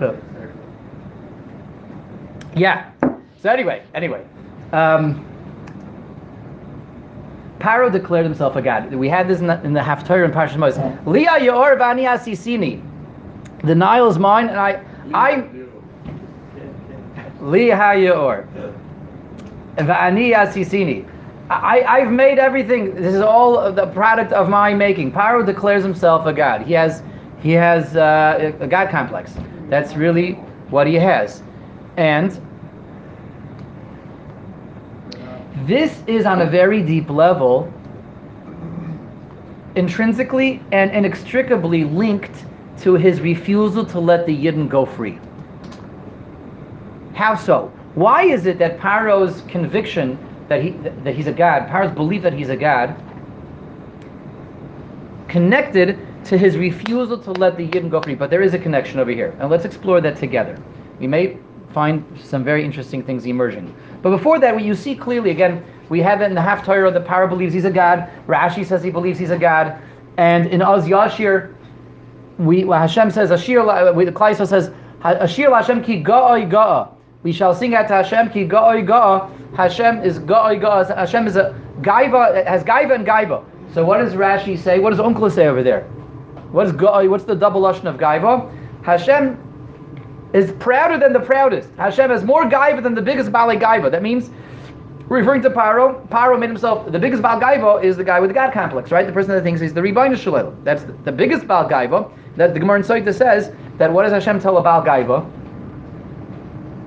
yeah. 2.54 2.90
So 3.40 3.50
anyway, 3.50 3.82
anyway. 3.94 4.24
Um, 4.72 5.24
Paro 7.58 7.90
declared 7.90 8.24
himself 8.24 8.56
a 8.56 8.62
god. 8.62 8.92
We 8.94 9.08
had 9.08 9.28
this 9.28 9.40
in 9.40 9.46
the, 9.46 9.62
in 9.64 9.72
the 9.72 9.80
Haftarah 9.80 10.26
in 10.26 10.30
Parshas 10.30 10.56
Moses. 10.56 10.82
Lia 11.06 11.42
Yor 11.42 11.76
Vani 11.76 12.06
Asisini. 12.06 12.82
The 13.62 13.74
Nile 13.74 14.08
is 14.08 14.18
mine, 14.18 14.48
and 14.48 14.58
I, 14.58 14.82
I. 15.14 15.48
Lia 17.40 17.94
Yor. 17.96 18.46
Vani 19.76 20.34
Asisini. 20.34 21.08
I, 21.48 21.82
I've 21.82 22.10
made 22.10 22.38
everything. 22.38 22.94
This 22.94 23.14
is 23.14 23.20
all 23.20 23.72
the 23.72 23.86
product 23.88 24.32
of 24.32 24.48
my 24.48 24.74
making. 24.74 25.12
Paro 25.12 25.46
declares 25.46 25.82
himself 25.82 26.26
a 26.26 26.32
god. 26.32 26.62
He 26.62 26.72
has, 26.72 27.02
he 27.40 27.52
has 27.52 27.96
uh, 27.96 28.52
a 28.58 28.66
god 28.66 28.90
complex. 28.90 29.32
That's 29.68 29.94
really 29.94 30.32
what 30.70 30.86
he 30.86 30.94
has, 30.94 31.42
and 31.96 32.40
this 35.66 36.02
is 36.06 36.26
on 36.26 36.42
a 36.42 36.46
very 36.46 36.82
deep 36.82 37.10
level, 37.10 37.72
intrinsically 39.76 40.62
and 40.72 40.90
inextricably 40.90 41.84
linked 41.84 42.44
to 42.80 42.94
his 42.94 43.20
refusal 43.20 43.84
to 43.86 44.00
let 44.00 44.26
the 44.26 44.36
Yidden 44.36 44.68
go 44.68 44.84
free. 44.84 45.18
How 47.14 47.34
so? 47.34 47.72
Why 47.94 48.24
is 48.24 48.46
it 48.46 48.58
that 48.58 48.78
Paro's 48.78 49.42
conviction 49.48 50.18
that 50.48 50.62
he 50.62 50.70
that 51.04 51.14
he's 51.14 51.26
a 51.26 51.32
god, 51.32 51.68
Paro's 51.68 51.94
belief 51.94 52.22
that 52.22 52.32
he's 52.32 52.48
a 52.48 52.56
god, 52.56 52.94
connected 55.28 55.98
to 56.24 56.38
his 56.38 56.56
refusal 56.56 57.18
to 57.18 57.32
let 57.32 57.56
the 57.56 57.68
Yidden 57.68 57.90
go 57.90 58.00
free? 58.00 58.14
But 58.14 58.30
there 58.30 58.42
is 58.42 58.54
a 58.54 58.58
connection 58.58 58.98
over 58.98 59.10
here, 59.10 59.36
and 59.38 59.50
let's 59.50 59.64
explore 59.64 60.00
that 60.00 60.16
together. 60.16 60.58
We 60.98 61.06
may 61.06 61.38
find 61.72 62.04
some 62.22 62.42
very 62.42 62.64
interesting 62.64 63.02
things 63.02 63.26
emerging. 63.26 63.74
But 64.02 64.10
before 64.10 64.38
that, 64.38 64.62
you 64.62 64.74
see 64.74 64.94
clearly 64.94 65.30
again, 65.30 65.64
we 65.88 66.00
have 66.00 66.22
in 66.22 66.34
the 66.34 66.40
Haftarah 66.40 66.92
the 66.92 67.00
Paro 67.00 67.28
believes 67.28 67.52
he's 67.52 67.64
a 67.64 67.70
god. 67.70 68.10
Rashi 68.26 68.64
says 68.64 68.82
he 68.82 68.90
believes 68.90 69.18
he's 69.18 69.30
a 69.30 69.38
god, 69.38 69.78
and 70.16 70.46
in 70.46 70.62
Oz 70.62 70.86
Yashir, 70.86 71.54
we 72.38 72.64
well, 72.64 72.80
Hashem 72.80 73.10
says 73.10 73.30
Ashir. 73.30 73.64
The 73.64 74.12
Klaiso 74.12 74.46
says 74.46 74.70
Ashir 75.02 75.54
Hashem 75.54 75.82
ki 75.82 76.02
ga'oi 76.02 76.50
ga'a. 76.50 76.95
We 77.26 77.32
shall 77.32 77.56
sing 77.56 77.74
at 77.74 77.90
Hashem 77.90 78.30
ki 78.30 78.46
ga'oi 78.46 78.86
ga'a. 78.86 79.28
Hashem 79.56 80.04
is 80.04 80.20
ga'oi 80.20 80.60
ga'a. 80.60 80.94
Hashem 80.94 81.26
is 81.26 81.34
a 81.34 81.60
gaiva. 81.80 82.46
Has 82.46 82.62
gaiva 82.62 82.94
and 82.94 83.04
gaiva. 83.04 83.44
So 83.74 83.84
what 83.84 83.98
does 83.98 84.12
Rashi 84.12 84.56
say? 84.56 84.78
What 84.78 84.90
does 84.90 85.00
Uncle 85.00 85.28
say 85.28 85.48
over 85.48 85.64
there? 85.64 85.82
What 86.52 86.68
is 86.68 86.72
ga'oi? 86.74 87.10
What's 87.10 87.24
the 87.24 87.34
double 87.34 87.62
lashon 87.62 87.86
of 87.86 87.96
gaiva? 87.96 88.48
Hashem 88.84 89.36
is 90.34 90.52
prouder 90.60 91.00
than 91.00 91.12
the 91.12 91.18
proudest. 91.18 91.68
Hashem 91.76 92.10
has 92.10 92.22
more 92.22 92.44
gaiva 92.44 92.80
than 92.80 92.94
the 92.94 93.02
biggest 93.02 93.32
Baalei 93.32 93.60
gaiva. 93.60 93.90
That 93.90 94.04
means, 94.04 94.30
referring 95.08 95.42
to 95.42 95.50
Paro, 95.50 96.06
Paro 96.06 96.38
made 96.38 96.50
himself, 96.50 96.92
the 96.92 97.00
biggest 97.00 97.22
Baal 97.22 97.40
gaiva 97.40 97.82
is 97.82 97.96
the 97.96 98.04
guy 98.04 98.20
with 98.20 98.30
the 98.30 98.34
God 98.34 98.52
complex, 98.52 98.92
right? 98.92 99.04
The 99.04 99.12
person 99.12 99.32
that 99.32 99.42
thinks 99.42 99.60
he's 99.60 99.74
the 99.74 99.80
Ribbono 99.80 100.16
Shel 100.16 100.34
Olam. 100.34 100.62
That's 100.62 100.84
the, 100.84 100.92
the 101.02 101.10
biggest 101.10 101.48
Baal 101.48 101.68
gaiva. 101.68 102.08
That 102.36 102.54
the 102.54 102.60
Gemara 102.60 102.78
in 102.78 102.84
Soita 102.84 103.12
says 103.12 103.50
that 103.78 103.92
what 103.92 104.04
does 104.04 104.12
Hashem 104.12 104.38
tell 104.38 104.58
a 104.58 104.62
Baal 104.62 104.84
gaiva? 104.84 105.28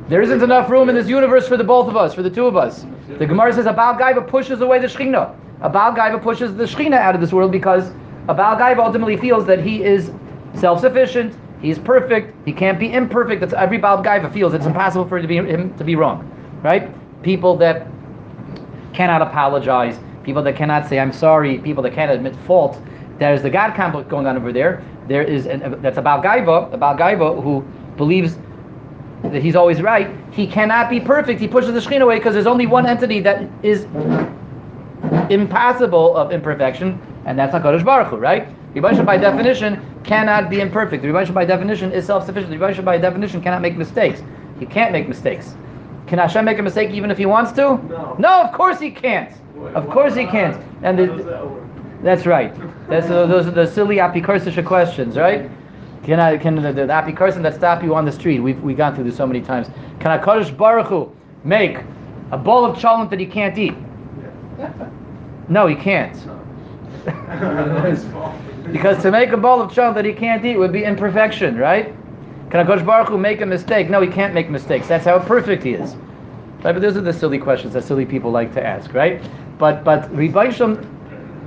There 0.10 0.24
isn't 0.24 0.42
enough 0.42 0.72
room 0.72 0.90
in 0.90 0.96
this 0.96 1.08
universe 1.08 1.48
for 1.48 1.56
the 1.56 1.64
both 1.64 1.88
of 1.88 1.96
us, 1.96 2.16
for 2.16 2.24
the 2.24 2.32
two 2.32 2.48
of 2.48 2.58
us. 2.58 2.84
The 3.20 3.28
Gemara 3.28 3.54
says 3.54 3.68
a 3.68 3.74
Baal 3.74 3.94
Gaiva 3.94 4.28
pushes 4.28 4.60
away 4.60 4.80
the 4.80 4.88
Shechina. 4.88 5.36
A 5.62 5.70
Baal 5.70 5.94
Gaiva 5.94 6.20
pushes 6.20 6.56
the 6.56 6.64
Shechina 6.64 6.98
out 6.98 7.14
of 7.14 7.22
this 7.22 7.32
world 7.32 7.52
because 7.52 7.92
a 8.28 8.34
Baal 8.34 8.56
Gaiva 8.56 8.80
ultimately 8.80 9.18
feels 9.18 9.46
that 9.46 9.62
he 9.62 9.84
is 9.84 10.12
self-sufficient, 10.56 11.36
he's 11.62 11.78
perfect, 11.78 12.36
he 12.44 12.52
can't 12.52 12.80
be 12.80 12.92
imperfect. 12.92 13.40
That's 13.40 13.54
every 13.54 13.78
Baal 13.78 14.04
Gaiva 14.04 14.34
feels 14.34 14.56
it's 14.56 14.66
impossible 14.66 15.08
for 15.08 15.18
him 15.18 15.22
to 15.22 15.28
be, 15.28 15.36
him 15.36 15.78
to 15.78 15.84
be 15.84 15.96
wrong, 15.96 16.28
right? 16.64 16.90
People 17.22 17.56
that 17.58 17.86
cannot 18.94 19.22
apologize, 19.22 20.00
people 20.24 20.42
that 20.42 20.56
cannot 20.56 20.90
say 20.90 20.98
I'm 20.98 21.14
sorry, 21.14 21.60
people 21.60 21.84
that 21.84 21.94
can't 21.94 22.10
admit 22.10 22.36
fault. 22.48 22.82
There's 23.20 23.44
the 23.44 23.50
God 23.52 23.76
complex 23.76 24.10
going 24.10 24.26
on 24.26 24.38
over 24.38 24.52
there. 24.52 24.84
There 25.08 25.22
is 25.22 25.46
an, 25.46 25.80
that's 25.84 26.00
a 26.00 26.02
Baal 26.02 26.20
Gaiva, 26.20 26.74
a 26.74 26.78
Baal 26.78 26.98
Gaiva 26.98 27.44
who 27.44 27.62
believes 27.96 28.38
that 29.24 29.42
he's 29.42 29.56
always 29.56 29.82
right, 29.82 30.10
he 30.32 30.48
cannot 30.48 30.90
be 30.90 31.00
perfect. 31.00 31.40
He 31.40 31.48
pushes 31.48 31.74
the 31.74 31.80
Shekhinah 31.80 32.02
away 32.02 32.18
because 32.18 32.34
there's 32.34 32.48
only 32.48 32.66
one 32.66 32.86
entity 32.86 33.20
that 33.22 33.50
is 33.64 33.86
impossible 35.30 36.16
of 36.16 36.32
imperfection, 36.32 37.00
and 37.26 37.38
that's 37.38 37.54
HaKadosh 37.54 37.84
Baruch 37.84 38.08
Hu, 38.08 38.18
right? 38.18 38.48
Rebbeinu 38.74 39.06
by 39.06 39.18
definition 39.18 39.82
cannot 40.04 40.50
be 40.50 40.62
imperfect. 40.62 41.04
Rebbeinu 41.04 41.34
by 41.34 41.46
definition 41.46 41.92
is 41.92 42.06
self-sufficient. 42.06 42.54
Rebbeinu 42.54 42.86
by 42.86 42.98
definition 42.98 43.42
cannot 43.42 43.62
make 43.62 43.76
mistakes. 43.78 44.22
He 44.60 44.66
can't 44.66 44.92
make 44.92 45.08
mistakes. 45.08 45.56
Can 46.08 46.20
Hashem 46.20 46.46
make 46.46 46.60
a 46.60 46.64
mistake 46.64 46.92
even 46.92 47.12
if 47.12 47.18
he 47.18 47.26
wants 47.26 47.52
to? 47.54 47.62
No. 47.62 48.16
No, 48.20 48.42
of 48.44 48.52
course 48.54 48.80
he 48.80 48.92
can't. 48.92 49.32
Of 49.76 49.90
course 49.90 50.16
he 50.16 50.26
can't. 50.26 50.64
And 50.82 50.98
the, 50.98 51.60
that's 52.02 52.26
right. 52.26 52.54
That's 52.88 53.08
uh, 53.08 53.26
those 53.26 53.48
are 53.48 53.52
the 53.52 53.68
silly 53.68 53.98
apikorsisha 53.98 54.66
questions, 54.66 55.18
right? 55.18 55.50
Can 56.04 56.20
I 56.20 56.38
can 56.38 56.56
the, 56.56 56.62
the, 56.62 56.86
the 56.86 56.94
apikosim 56.94 57.44
that 57.44 57.56
stop 57.56 57.84
you 57.84 57.96
on 57.96 58.06
the 58.06 58.12
street? 58.12 58.40
We've 58.40 58.62
we 58.62 58.74
gone 58.74 58.96
through 58.96 59.04
this 59.06 59.18
so 59.18 59.28
many 59.28 59.42
times. 59.42 59.68
Can 60.00 60.12
I 60.12 60.18
Kadosh 60.18 60.56
Baruch 60.56 60.88
Hu 60.88 61.12
make 61.44 61.80
a 62.32 62.38
bowl 62.38 62.66
of 62.66 62.78
cholent 62.78 63.10
that 63.10 63.20
he 63.20 63.26
can't 63.26 63.58
eat? 63.58 63.76
No, 65.50 65.66
he 65.66 65.76
can't. 65.76 66.16
Because 68.72 69.02
to 69.02 69.10
make 69.10 69.32
a 69.32 69.38
bowl 69.38 69.62
of 69.62 69.72
cholent 69.72 69.96
that 69.96 70.06
he 70.06 70.14
can't 70.14 70.46
eat 70.46 70.58
would 70.58 70.72
be 70.72 70.84
imperfection, 70.84 71.58
right? 71.58 71.92
Can 72.52 72.66
Akash 72.66 72.86
Baruch 72.86 73.10
Hu 73.10 73.18
make 73.18 73.42
a 73.42 73.46
mistake? 73.46 73.90
No, 73.90 74.00
he 74.00 74.08
can't 74.08 74.34
make 74.34 74.50
mistakes. 74.50 74.88
That's 74.88 75.06
how 75.06 75.18
perfect 75.18 75.64
he 75.64 75.74
is. 75.74 75.96
Right? 76.64 76.74
But 76.74 76.82
those 76.82 76.98
are 76.98 77.02
the 77.02 77.14
silly 77.14 77.40
questions 77.40 77.74
that 77.74 77.84
silly 77.84 78.06
people 78.06 78.30
like 78.32 78.54
to 78.54 78.66
ask, 78.66 78.94
right? 78.94 79.22
But 79.58 79.84
but 79.84 80.12
Ribaisham 80.14 80.86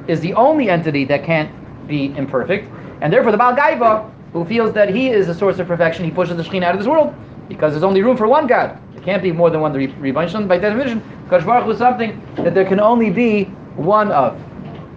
is 0.09 0.21
the 0.21 0.35
only 0.35 0.69
entity 0.69 1.05
that 1.07 1.25
can't 1.25 1.51
be 1.87 2.15
imperfect, 2.17 2.69
and 3.01 3.13
therefore 3.13 3.33
the 3.33 3.39
Baal 3.39 3.55
Gaiva, 3.55 4.11
who 4.33 4.45
feels 4.45 4.73
that 4.75 4.89
he 4.89 5.09
is 5.09 5.29
a 5.29 5.35
source 5.35 5.59
of 5.59 5.67
perfection, 5.67 6.05
he 6.05 6.11
pushes 6.11 6.37
the 6.37 6.43
Shekhinah 6.43 6.65
out 6.65 6.75
of 6.75 6.81
this 6.81 6.89
world 6.89 7.15
because 7.49 7.73
there's 7.73 7.85
only 7.85 8.03
room 8.03 8.17
for 8.17 8.27
one 8.29 8.47
God. 8.47 8.79
There 8.95 9.03
can't 9.03 9.23
be 9.23 9.33
more 9.33 9.51
than 9.51 9.61
one 9.61 9.73
Ribaisham. 9.75 10.49
By 10.49 10.59
definition, 10.59 11.01
Akash 11.29 11.45
Baruch 11.45 11.65
Hu 11.65 11.71
is 11.73 11.79
something 11.79 12.21
that 12.37 12.55
there 12.55 12.65
can 12.65 12.81
only 12.81 13.11
be 13.11 13.45
one 13.77 14.11
of. 14.13 14.41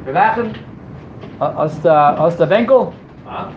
Rebachim, 0.05 0.53
Osta 1.39 2.17
Osta 2.17 2.47
Benkel, 2.47 2.93
Huh? 3.25 3.51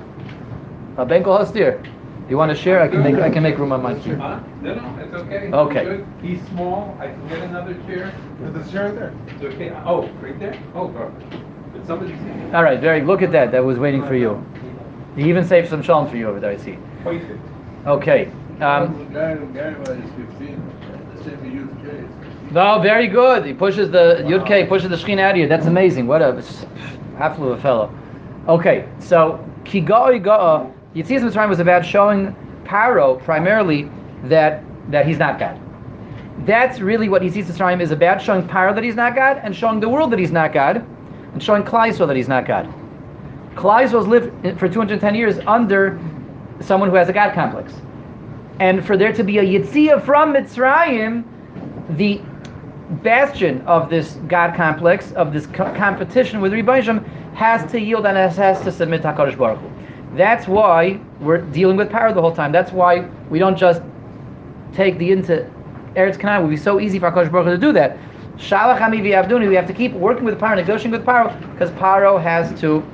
uh, 0.96 1.04
Benkel 1.04 1.38
Hostir. 1.38 1.84
You 2.28 2.36
want 2.36 2.50
to 2.50 2.56
share? 2.56 2.82
I 2.82 2.88
can 2.88 3.02
make 3.02 3.14
I 3.16 3.30
can 3.30 3.42
make 3.42 3.56
room 3.56 3.72
on 3.72 3.82
my 3.82 3.98
chair. 4.00 4.16
Huh? 4.16 4.40
No, 4.60 4.74
no, 4.74 5.02
it's 5.02 5.14
okay. 5.14 5.50
Okay. 5.50 5.84
Good. 5.84 6.06
He's 6.20 6.42
small. 6.48 6.96
I 7.00 7.06
can 7.06 7.26
get 7.28 7.40
another 7.42 7.74
chair. 7.86 8.14
There's 8.40 8.68
a 8.68 8.70
chair 8.70 8.92
there. 8.92 9.14
It's 9.28 9.42
okay. 9.42 9.70
Oh, 9.86 10.08
right 10.20 10.38
there? 10.38 10.58
Oh, 10.74 10.88
perfect. 10.88 11.30
Did 11.72 11.86
somebody 11.86 12.12
see? 12.12 12.54
All 12.54 12.62
right, 12.62 12.80
very. 12.80 13.02
Look 13.02 13.22
at 13.22 13.32
that. 13.32 13.50
That 13.52 13.64
was 13.64 13.78
waiting 13.78 14.02
for 14.06 14.14
you. 14.14 14.44
He 15.16 15.28
even 15.28 15.44
saved 15.44 15.68
some 15.68 15.82
shalom 15.82 16.08
for 16.08 16.16
you 16.16 16.28
over 16.28 16.40
there. 16.40 16.50
I 16.50 16.56
see. 16.56 16.78
Okay. 17.86 18.30
Um, 18.60 18.98
The 18.98 19.14
guy, 19.14 19.34
the 19.34 19.46
guy 19.46 19.78
was 19.78 19.88
fifteen, 20.16 20.62
the 21.14 21.24
same 21.24 21.52
youth 21.52 21.72
case. 21.84 22.52
no, 22.52 22.80
very 22.80 23.06
good. 23.06 23.44
He 23.46 23.52
pushes 23.52 23.90
the 23.90 24.24
Yud 24.26 24.46
K 24.46 24.66
pushes 24.66 24.90
the 24.90 24.96
Shekhinah 24.96 25.20
out 25.20 25.30
of 25.32 25.36
you. 25.36 25.48
That's 25.48 25.66
amazing. 25.66 26.06
What 26.06 26.22
a 26.22 26.42
half 27.16 27.38
of 27.38 27.42
a 27.48 27.60
fellow. 27.60 27.92
Okay, 28.48 28.88
so 28.98 29.44
Kigai 29.64 30.22
Ga'a 30.22 30.72
Yitzias 30.94 31.20
Mitzrayim 31.20 31.48
was 31.48 31.60
about 31.60 31.84
showing 31.84 32.34
Paro 32.64 33.22
primarily 33.22 33.88
that 34.24 34.62
that 34.90 35.06
he's 35.06 35.18
not 35.18 35.38
God. 35.38 35.60
That's 36.46 36.80
really 36.80 37.08
what 37.08 37.22
Yitzias 37.22 37.44
Mitzrayim 37.44 37.80
is 37.80 37.90
about: 37.92 38.20
showing 38.20 38.42
Paro 38.46 38.74
that 38.74 38.82
he's 38.84 38.96
not 38.96 39.14
God, 39.14 39.40
and 39.44 39.54
showing 39.54 39.80
the 39.80 39.88
world 39.88 40.10
that 40.12 40.18
he's 40.18 40.32
not 40.32 40.52
God, 40.52 40.84
and 41.32 41.42
showing 41.42 41.62
Klal 41.62 41.90
Yisrael 41.90 42.06
that 42.08 42.16
he's 42.16 42.28
not 42.28 42.46
God. 42.46 42.72
Klal 43.58 43.82
Yisrael's 43.82 44.06
lived 44.06 44.58
for 44.58 44.68
210 44.68 45.14
years 45.16 45.40
under 45.46 45.98
someone 46.60 46.88
who 46.90 46.94
has 46.94 47.08
a 47.08 47.12
God 47.12 47.34
complex. 47.34 47.72
And 48.60 48.86
for 48.86 48.96
there 48.96 49.12
to 49.12 49.24
be 49.24 49.38
a 49.38 49.44
Yitzias 49.44 50.04
from 50.04 50.32
Mitzrayim, 50.32 51.24
the 51.96 52.20
bastion 53.02 53.60
of 53.62 53.90
this 53.90 54.14
God 54.28 54.54
complex, 54.54 55.10
of 55.12 55.32
this 55.32 55.46
co- 55.46 55.74
competition 55.74 56.40
with 56.40 56.52
Rebbeinu 56.52 57.04
has 57.34 57.68
to 57.72 57.80
yield 57.80 58.06
and 58.06 58.16
has, 58.16 58.60
to 58.62 58.70
submit 58.70 59.02
to 59.02 59.08
HaKadosh 59.08 59.36
Baruch 59.36 59.58
Hu. 59.58 59.70
That's 60.16 60.46
why 60.46 61.00
we're 61.20 61.38
dealing 61.38 61.76
with 61.76 61.88
Paro 61.88 62.14
the 62.14 62.20
whole 62.20 62.34
time. 62.34 62.52
That's 62.52 62.72
why 62.72 63.00
we 63.28 63.40
don't 63.40 63.56
just 63.56 63.82
take 64.72 64.98
the 64.98 65.10
into 65.10 65.50
Eretz 65.94 66.18
Canaan. 66.18 66.40
It 66.40 66.44
would 66.44 66.50
be 66.50 66.56
so 66.56 66.78
easy 66.78 67.00
for 67.00 67.10
HaKadosh 67.10 67.32
Baruch 67.32 67.46
Hu 67.46 67.52
to 67.52 67.58
do 67.58 67.72
that. 67.72 67.98
Shalach 68.36 68.78
Hami 68.78 69.00
v'Avduni, 69.00 69.48
we 69.48 69.56
have 69.56 69.66
to 69.66 69.74
keep 69.74 69.92
working 69.94 70.24
with 70.24 70.38
Paro, 70.38 70.54
negotiating 70.54 70.92
with 70.92 71.04
Paro, 71.04 71.28
because 71.52 71.70
Paro 71.72 72.22
has 72.22 72.58
to 72.60 72.84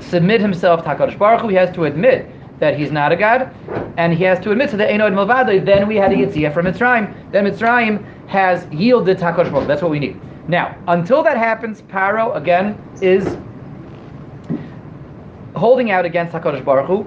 submit 0.00 0.40
himself 0.40 0.82
to 0.84 0.90
HaKadosh 0.90 1.18
Baruch 1.18 1.42
Hu. 1.42 1.48
He 1.48 1.56
has 1.56 1.74
to 1.74 1.84
admit 1.84 2.30
that 2.60 2.78
he's 2.78 2.92
not 2.92 3.12
a 3.12 3.16
God, 3.16 3.52
and 3.96 4.12
he 4.12 4.24
has 4.24 4.38
to 4.40 4.52
admit 4.52 4.70
to 4.70 4.76
the 4.76 4.84
Einod 4.84 5.12
Milvadoi. 5.12 5.64
Then 5.64 5.88
we 5.88 5.96
had 5.96 6.12
a 6.12 6.16
Yitzias 6.16 6.54
from 6.54 6.66
Mitzrayim. 6.66 7.32
Then 7.32 7.44
Mitzrayim 7.46 8.04
has 8.28 8.66
yielded 8.72 9.18
to 9.18 9.24
HaKadosh 9.24 9.50
Baruch 9.50 9.62
Hu. 9.62 9.66
That's 9.66 9.82
what 9.82 9.90
we 9.90 9.98
need. 9.98 10.20
Now, 10.48 10.76
until 10.88 11.22
that 11.22 11.36
happens, 11.36 11.82
Paro 11.82 12.36
again 12.36 12.78
is 13.00 13.36
holding 15.56 15.90
out 15.90 16.04
against 16.04 16.32
HaKadosh 16.32 16.64
Baruch 16.64 16.86
Hu 16.86 17.06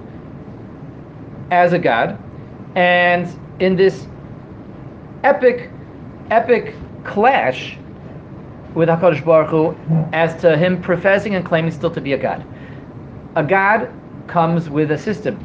as 1.50 1.72
a 1.72 1.78
God, 1.78 2.18
and 2.76 3.28
in 3.60 3.76
this 3.76 4.06
epic, 5.24 5.70
epic 6.30 6.74
clash 7.04 7.78
with 8.74 8.88
HaKadosh 8.88 9.24
Baruch 9.24 9.50
Hu 9.50 9.76
as 10.12 10.40
to 10.42 10.56
him 10.56 10.80
professing 10.82 11.34
and 11.34 11.44
claiming 11.44 11.70
still 11.70 11.90
to 11.90 12.00
be 12.00 12.12
a 12.12 12.18
God. 12.18 12.44
A 13.38 13.44
God 13.44 13.88
comes 14.26 14.68
with 14.68 14.90
a 14.90 14.98
system. 14.98 15.38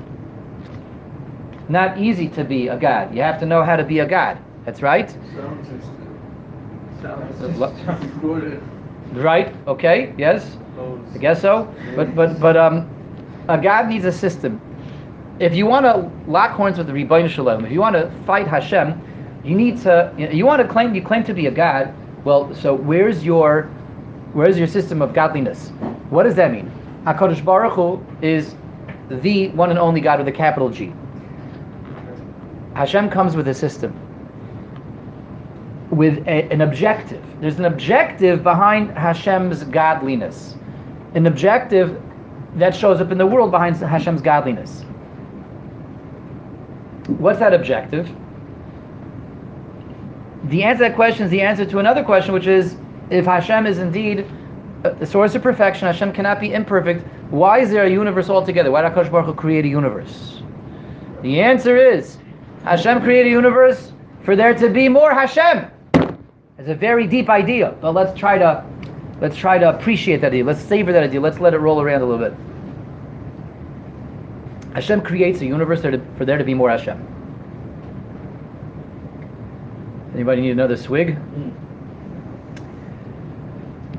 Not 1.69 1.99
easy 1.99 2.27
to 2.29 2.43
be 2.43 2.67
a 2.67 2.75
God. 2.75 3.13
You 3.13 3.21
have 3.21 3.39
to 3.39 3.45
know 3.45 3.61
how 3.61 3.75
to 3.75 3.83
be 3.83 3.99
a 3.99 4.05
God. 4.07 4.39
That's 4.65 4.81
right? 4.81 5.11
Sound 5.11 5.63
system. 5.67 6.19
Sound 7.03 7.37
system. 7.37 7.59
Right? 9.13 9.55
Okay? 9.67 10.11
Yes? 10.17 10.57
I 11.13 11.17
guess 11.19 11.39
so. 11.39 11.71
But 11.95 12.15
but 12.15 12.39
but 12.39 12.57
um, 12.57 12.89
a 13.47 13.61
God 13.61 13.89
needs 13.89 14.05
a 14.05 14.11
system. 14.11 14.59
If 15.39 15.53
you 15.53 15.67
want 15.67 15.85
to 15.85 16.09
lock 16.27 16.49
horns 16.57 16.79
with 16.79 16.87
the 16.87 16.93
Ribbono 16.93 17.29
Shel 17.29 17.45
Olam, 17.45 17.63
if 17.63 17.71
you 17.71 17.79
want 17.79 17.95
to 17.95 18.11
fight 18.25 18.47
Hashem, 18.47 18.99
you 19.43 19.55
need 19.55 19.79
to. 19.81 20.11
You 20.17 20.47
want 20.47 20.63
to 20.63 20.67
claim 20.67 20.95
you 20.95 21.03
claim 21.03 21.23
to 21.25 21.33
be 21.35 21.45
a 21.45 21.51
God. 21.51 21.93
Well, 22.25 22.55
so 22.55 22.73
where's 22.73 23.23
your 23.23 23.69
where's 24.33 24.57
your 24.57 24.67
system 24.67 24.99
of 25.03 25.13
godliness? 25.13 25.69
What 26.09 26.23
does 26.23 26.33
that 26.35 26.51
mean? 26.51 26.71
Hakadosh 27.05 27.43
Baruch 27.43 27.73
Hu 27.73 28.05
is 28.21 28.55
the 29.09 29.49
one 29.49 29.69
and 29.69 29.79
only 29.79 29.99
God 29.99 30.19
with 30.19 30.27
a 30.27 30.31
capital 30.31 30.69
G. 30.69 30.93
Hashem 32.75 33.09
comes 33.09 33.35
with 33.35 33.47
a 33.47 33.53
system, 33.53 33.93
with 35.91 36.19
a, 36.27 36.51
an 36.51 36.61
objective. 36.61 37.23
There's 37.39 37.59
an 37.59 37.65
objective 37.65 38.41
behind 38.41 38.91
Hashem's 38.97 39.63
godliness, 39.65 40.55
an 41.13 41.27
objective 41.27 42.01
that 42.55 42.75
shows 42.75 43.01
up 43.01 43.11
in 43.11 43.17
the 43.17 43.27
world 43.27 43.51
behind 43.51 43.75
Hashem's 43.77 44.21
godliness. 44.21 44.83
What's 47.07 47.39
that 47.39 47.53
objective? 47.53 48.09
The 50.45 50.63
answer 50.63 50.85
to 50.85 50.89
that 50.89 50.95
question 50.95 51.25
is 51.25 51.31
the 51.31 51.41
answer 51.41 51.65
to 51.65 51.79
another 51.79 52.03
question, 52.03 52.33
which 52.33 52.47
is 52.47 52.75
if 53.09 53.25
Hashem 53.25 53.65
is 53.65 53.77
indeed 53.77 54.25
Uh, 54.83 54.89
the 54.89 55.05
source 55.05 55.33
of 55.33 55.41
perfection, 55.41 55.87
Hashem 55.87 56.11
cannot 56.11 56.41
be 56.41 56.53
imperfect. 56.53 57.05
Why 57.31 57.59
is 57.59 57.69
there 57.69 57.85
a 57.85 57.89
universe 57.89 58.29
altogether? 58.29 58.69
Why 58.69 58.81
did 58.81 58.91
Hakadosh 58.91 59.11
Baruch 59.11 59.27
Hu 59.27 59.33
create 59.33 59.65
a 59.65 59.69
universe? 59.69 60.41
The 61.21 61.39
answer 61.39 61.77
is 61.77 62.17
Hashem 62.63 63.01
created 63.01 63.27
a 63.27 63.31
universe 63.31 63.93
for 64.23 64.35
there 64.35 64.53
to 64.53 64.69
be 64.69 64.89
more 64.89 65.13
Hashem. 65.13 65.67
It's 66.57 66.69
a 66.69 66.75
very 66.75 67.07
deep 67.07 67.29
idea, 67.29 67.75
but 67.81 67.93
let's 67.93 68.17
try 68.17 68.37
to 68.37 68.65
let's 69.21 69.37
try 69.37 69.57
to 69.57 69.69
appreciate 69.69 70.21
that 70.21 70.27
idea. 70.27 70.43
Let's 70.43 70.61
savor 70.61 70.91
that 70.91 71.03
idea. 71.03 71.21
Let's 71.21 71.39
let 71.39 71.53
it 71.53 71.59
roll 71.59 71.81
around 71.81 72.01
a 72.01 72.05
little 72.05 72.29
bit. 72.29 72.37
Hashem 74.73 75.01
creates 75.01 75.39
a 75.41 75.45
universe 75.45 75.81
there 75.81 75.91
to, 75.91 76.01
for 76.17 76.25
there 76.25 76.37
to 76.37 76.43
be 76.43 76.53
more 76.53 76.69
Hashem. 76.69 76.97
Anybody 80.13 80.41
need 80.41 80.51
another 80.51 80.77
swig? 80.77 81.15
Hmm. 81.15 81.62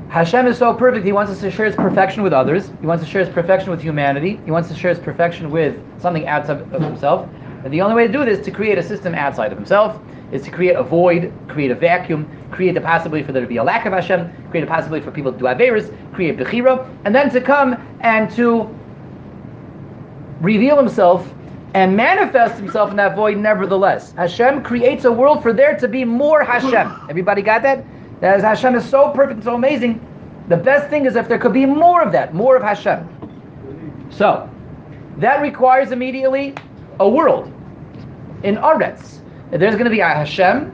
Hashem 0.09 0.47
is 0.47 0.57
so 0.57 0.73
perfect, 0.73 1.05
He 1.05 1.11
wants 1.11 1.31
us 1.31 1.41
to 1.41 1.51
share 1.51 1.65
His 1.65 1.75
perfection 1.75 2.23
with 2.23 2.31
others. 2.31 2.71
He 2.79 2.87
wants 2.87 3.03
to 3.03 3.09
share 3.09 3.25
His 3.25 3.33
perfection 3.33 3.71
with 3.71 3.81
humanity. 3.81 4.39
He 4.45 4.51
wants 4.51 4.69
to 4.69 4.75
share 4.75 4.89
His 4.89 4.99
perfection 4.99 5.51
with 5.51 5.77
something 5.99 6.27
outside 6.27 6.61
of 6.73 6.81
Himself. 6.81 7.29
And 7.63 7.73
the 7.73 7.81
only 7.81 7.95
way 7.95 8.07
to 8.07 8.13
do 8.13 8.23
this 8.23 8.39
is 8.39 8.45
to 8.45 8.51
create 8.51 8.77
a 8.77 8.83
system 8.83 9.15
outside 9.15 9.51
of 9.51 9.57
Himself, 9.57 9.99
is 10.31 10.43
to 10.43 10.51
create 10.51 10.75
a 10.75 10.83
void, 10.83 11.33
create 11.47 11.71
a 11.71 11.75
vacuum, 11.75 12.29
create 12.51 12.73
the 12.73 12.81
possibility 12.81 13.25
for 13.25 13.31
there 13.31 13.41
to 13.41 13.47
be 13.47 13.57
a 13.57 13.63
lack 13.63 13.85
of 13.85 13.93
Hashem, 13.93 14.31
create 14.51 14.63
a 14.63 14.67
possibility 14.67 15.03
for 15.03 15.11
people 15.11 15.33
to 15.33 15.37
do 15.37 15.45
Averis, 15.45 15.91
create 16.13 16.37
Bechira, 16.37 16.87
and 17.03 17.13
then 17.13 17.29
to 17.31 17.41
come 17.41 17.75
and 18.01 18.29
to 18.31 18.73
reveal 20.41 20.77
Himself 20.77 21.27
and 21.73 21.95
manifest 21.97 22.55
Himself 22.55 22.91
in 22.91 22.95
that 22.97 23.15
void 23.15 23.37
nevertheless. 23.37 24.13
Hashem 24.13 24.63
creates 24.63 25.03
a 25.05 25.11
world 25.11 25.41
for 25.41 25.51
there 25.51 25.75
to 25.77 25.87
be 25.87 26.05
more 26.05 26.43
Hashem. 26.43 27.07
Everybody 27.09 27.41
got 27.41 27.63
that? 27.63 27.83
That 28.21 28.41
Hashem 28.41 28.75
is 28.75 28.87
so 28.87 29.11
perfect 29.11 29.35
and 29.35 29.43
so 29.43 29.55
amazing. 29.55 29.99
The 30.47 30.57
best 30.57 30.89
thing 30.89 31.05
is 31.05 31.15
if 31.15 31.27
there 31.27 31.39
could 31.39 31.53
be 31.53 31.65
more 31.65 32.01
of 32.01 32.11
that, 32.11 32.33
more 32.33 32.55
of 32.55 32.63
Hashem. 32.63 33.09
So, 34.09 34.49
that 35.17 35.41
requires 35.41 35.91
immediately 35.91 36.55
a 36.99 37.09
world 37.09 37.51
in 38.43 38.55
Aretz. 38.57 39.19
There's 39.51 39.75
going 39.75 39.85
to 39.85 39.91
be 39.91 39.99
a 39.99 40.07
Hashem, 40.07 40.71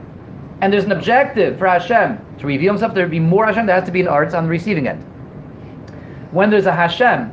and 0.60 0.72
there's 0.72 0.84
an 0.84 0.92
objective 0.92 1.58
for 1.58 1.66
Hashem 1.66 2.18
to 2.38 2.46
reveal 2.46 2.72
Himself. 2.72 2.94
There 2.94 3.04
will 3.04 3.10
be 3.10 3.20
more 3.20 3.46
Hashem. 3.46 3.66
There 3.66 3.74
has 3.74 3.84
to 3.86 3.92
be 3.92 4.00
an 4.00 4.06
Aretz 4.06 4.34
on 4.34 4.44
the 4.44 4.50
receiving 4.50 4.88
end. 4.88 5.02
When 6.32 6.50
there's 6.50 6.66
a 6.66 6.72
Hashem 6.72 7.30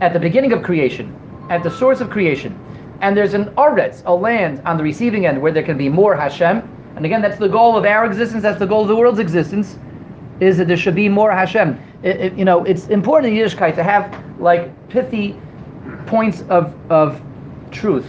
at 0.00 0.12
the 0.12 0.20
beginning 0.20 0.52
of 0.52 0.62
creation, 0.62 1.14
at 1.50 1.62
the 1.62 1.70
source 1.70 2.00
of 2.00 2.10
creation, 2.10 2.58
and 3.00 3.16
there's 3.16 3.34
an 3.34 3.46
Aretz, 3.56 4.02
a 4.06 4.14
land 4.14 4.62
on 4.64 4.76
the 4.76 4.82
receiving 4.82 5.26
end 5.26 5.40
where 5.40 5.52
there 5.52 5.62
can 5.62 5.76
be 5.76 5.88
more 5.88 6.16
Hashem, 6.16 6.68
and 6.96 7.04
again, 7.04 7.22
that's 7.22 7.38
the 7.38 7.48
goal 7.48 7.76
of 7.76 7.84
our 7.84 8.04
existence. 8.04 8.42
That's 8.42 8.58
the 8.58 8.66
goal 8.66 8.82
of 8.82 8.88
the 8.88 8.96
world's 8.96 9.18
existence, 9.18 9.78
is 10.40 10.56
that 10.58 10.68
there 10.68 10.76
should 10.76 10.94
be 10.94 11.08
more 11.08 11.30
Hashem. 11.30 11.80
It, 12.02 12.16
it, 12.20 12.34
you 12.34 12.44
know, 12.44 12.64
it's 12.64 12.86
important 12.88 13.32
in 13.32 13.38
Yiddishkeit 13.38 13.74
to 13.76 13.82
have 13.82 14.22
like 14.38 14.70
pithy 14.88 15.36
points 16.06 16.42
of 16.48 16.74
of 16.90 17.20
truth, 17.70 18.06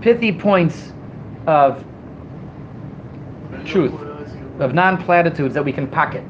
pithy 0.00 0.32
points 0.32 0.92
of 1.46 1.84
truth, 3.64 3.94
of 4.60 4.74
non-platitudes 4.74 5.54
that 5.54 5.64
we 5.64 5.72
can 5.72 5.86
pocket, 5.86 6.24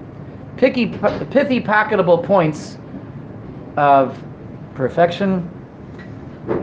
picky, 0.57 0.87
pithy, 0.87 1.61
pocketable 1.61 2.25
points 2.25 2.79
of 3.77 4.23
perfection, 4.75 5.49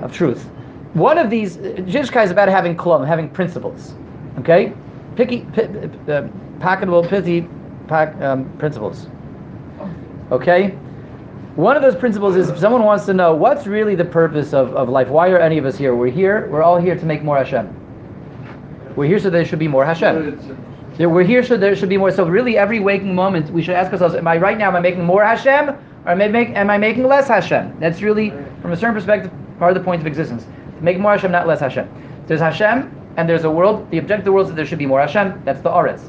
of 0.02 0.12
truth. 0.12 0.43
One 0.93 1.19
of 1.19 1.30
these, 1.30 1.58
Yiddishkeit 1.58 2.25
is 2.25 2.32
about 2.32 2.49
having 2.49 2.75
klum, 2.75 3.06
having 3.06 3.30
principles. 3.30 3.93
Okay, 4.39 4.73
picky, 5.15 5.45
p- 5.54 5.63
uh, 6.12 7.02
pithy 7.04 7.47
pack, 7.88 8.15
um, 8.21 8.49
principles. 8.58 9.08
Okay, 10.32 10.78
one 11.56 11.75
of 11.75 11.82
those 11.82 11.95
principles 11.95 12.36
is 12.36 12.49
if 12.49 12.58
someone 12.58 12.84
wants 12.84 13.06
to 13.08 13.13
know 13.13 13.34
what's 13.34 13.67
really 13.67 13.95
the 13.95 14.06
purpose 14.06 14.54
of, 14.54 14.73
of 14.75 14.88
life, 14.88 15.10
why 15.10 15.30
are 15.30 15.39
any 15.39 15.58
of 15.58 15.65
us 15.65 15.78
here? 15.78 15.95
We're 15.95 16.12
here. 16.12 16.47
We're 16.49 16.63
all 16.63 16.80
here 16.80 16.95
to 16.95 17.06
make 17.06 17.23
more 17.23 17.38
Hashem. 17.38 17.75
We're 18.95 19.08
here 19.08 19.19
so 19.19 19.30
there 19.30 19.43
should 19.43 19.60
be 19.60 19.67
more 19.67 19.84
Hashem. 19.86 20.39
We're 20.99 21.23
here 21.23 21.43
so 21.43 21.58
there 21.58 21.75
should 21.75 21.89
be 21.89 21.97
more. 21.97 22.12
So 22.12 22.25
really, 22.25 22.58
every 22.58 22.80
waking 22.80 23.15
moment, 23.15 23.49
we 23.49 23.62
should 23.62 23.75
ask 23.75 23.91
ourselves: 23.91 24.15
Am 24.15 24.28
I 24.28 24.38
right 24.38 24.58
now? 24.58 24.69
Am 24.69 24.75
I 24.75 24.80
making 24.80 25.04
more 25.04 25.23
Hashem, 25.23 25.69
or 25.69 26.12
am 26.12 26.21
I, 26.21 26.28
make, 26.28 26.49
am 26.49 26.69
I 26.69 26.78
making 26.78 27.08
less 27.08 27.28
Hashem? 27.28 27.80
That's 27.80 28.02
really, 28.02 28.30
from 28.62 28.71
a 28.71 28.78
certain 28.78 28.95
perspective, 28.95 29.32
part 29.58 29.75
of 29.75 29.82
the 29.82 29.84
point 29.84 30.02
of 30.02 30.08
existence. 30.08 30.45
To 30.78 30.84
make 30.84 30.97
more 30.99 31.12
Hashem, 31.12 31.32
not 31.32 31.47
less 31.47 31.60
Hashem. 31.60 31.89
There's 32.28 32.41
Hashem, 32.41 32.98
and 33.19 33.27
there's 33.27 33.43
a 33.43 33.51
world. 33.51 33.91
The 33.91 33.97
objective 33.97 34.19
of 34.19 34.25
the 34.25 34.32
world 34.32 34.45
is 34.45 34.51
that 34.51 34.55
there 34.55 34.65
should 34.65 34.79
be 34.79 34.86
more 34.86 35.01
Hashem. 35.01 35.41
That's 35.43 35.60
the 35.60 35.69
Aretz. 35.69 36.01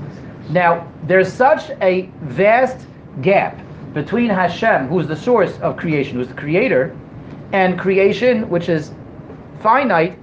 Now, 0.49 0.87
there's 1.09 1.31
such 1.33 1.70
a 1.83 2.09
vast 2.23 2.87
gap 3.20 3.61
between 3.92 4.31
Hashem, 4.31 4.87
who's 4.87 5.09
the 5.09 5.16
source 5.16 5.59
of 5.59 5.77
creation, 5.77 6.18
who's 6.18 6.29
the 6.29 6.35
creator, 6.35 6.96
and 7.53 7.77
creation, 7.77 8.49
which 8.49 8.68
is 8.68 8.92
finite, 9.61 10.16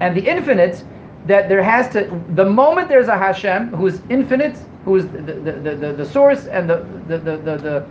and 0.00 0.16
the 0.16 0.26
infinite, 0.26 0.82
that 1.26 1.50
there 1.50 1.62
has 1.62 1.90
to, 1.90 2.00
the 2.30 2.46
moment 2.46 2.88
there's 2.88 3.08
a 3.08 3.18
Hashem 3.18 3.68
who's 3.68 4.00
infinite, 4.08 4.56
who's 4.86 5.04
the, 5.08 5.20
the, 5.20 5.74
the, 5.76 5.92
the, 5.92 6.06
source 6.06 6.46
and 6.46 6.70
the, 6.70 6.76
the 7.08 7.18
the, 7.18 7.86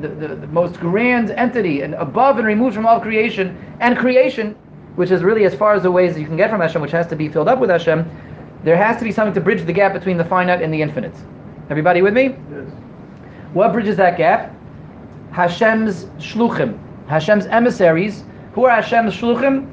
the, 0.00 0.36
the, 0.36 0.46
most 0.46 0.78
grand 0.78 1.32
entity 1.32 1.82
and 1.82 1.94
above 1.94 2.38
and 2.38 2.46
removed 2.46 2.76
from 2.76 2.86
all 2.86 3.00
creation 3.00 3.56
and 3.80 3.98
creation 3.98 4.54
which 4.98 5.12
is 5.12 5.22
really 5.22 5.44
as 5.44 5.54
far 5.54 5.74
as 5.74 5.84
the 5.84 5.90
ways 5.92 6.14
that 6.14 6.20
you 6.20 6.26
can 6.26 6.36
get 6.36 6.50
from 6.50 6.60
Hashem, 6.60 6.82
which 6.82 6.90
has 6.90 7.06
to 7.06 7.14
be 7.14 7.28
filled 7.28 7.46
up 7.46 7.60
with 7.60 7.70
Hashem, 7.70 8.04
there 8.64 8.76
has 8.76 8.96
to 8.96 9.04
be 9.04 9.12
something 9.12 9.32
to 9.32 9.40
bridge 9.40 9.64
the 9.64 9.72
gap 9.72 9.92
between 9.92 10.16
the 10.16 10.24
finite 10.24 10.60
and 10.60 10.74
the 10.74 10.82
infinite. 10.82 11.14
Everybody 11.70 12.02
with 12.02 12.14
me? 12.14 12.34
Yes. 12.50 12.66
What 13.52 13.72
bridges 13.72 13.96
that 13.98 14.18
gap? 14.18 14.52
Hashem's 15.30 16.06
shluchim, 16.18 16.76
Hashem's 17.06 17.46
emissaries. 17.46 18.24
Who 18.54 18.64
are 18.64 18.70
Hashem's 18.70 19.14
shluchim? 19.14 19.70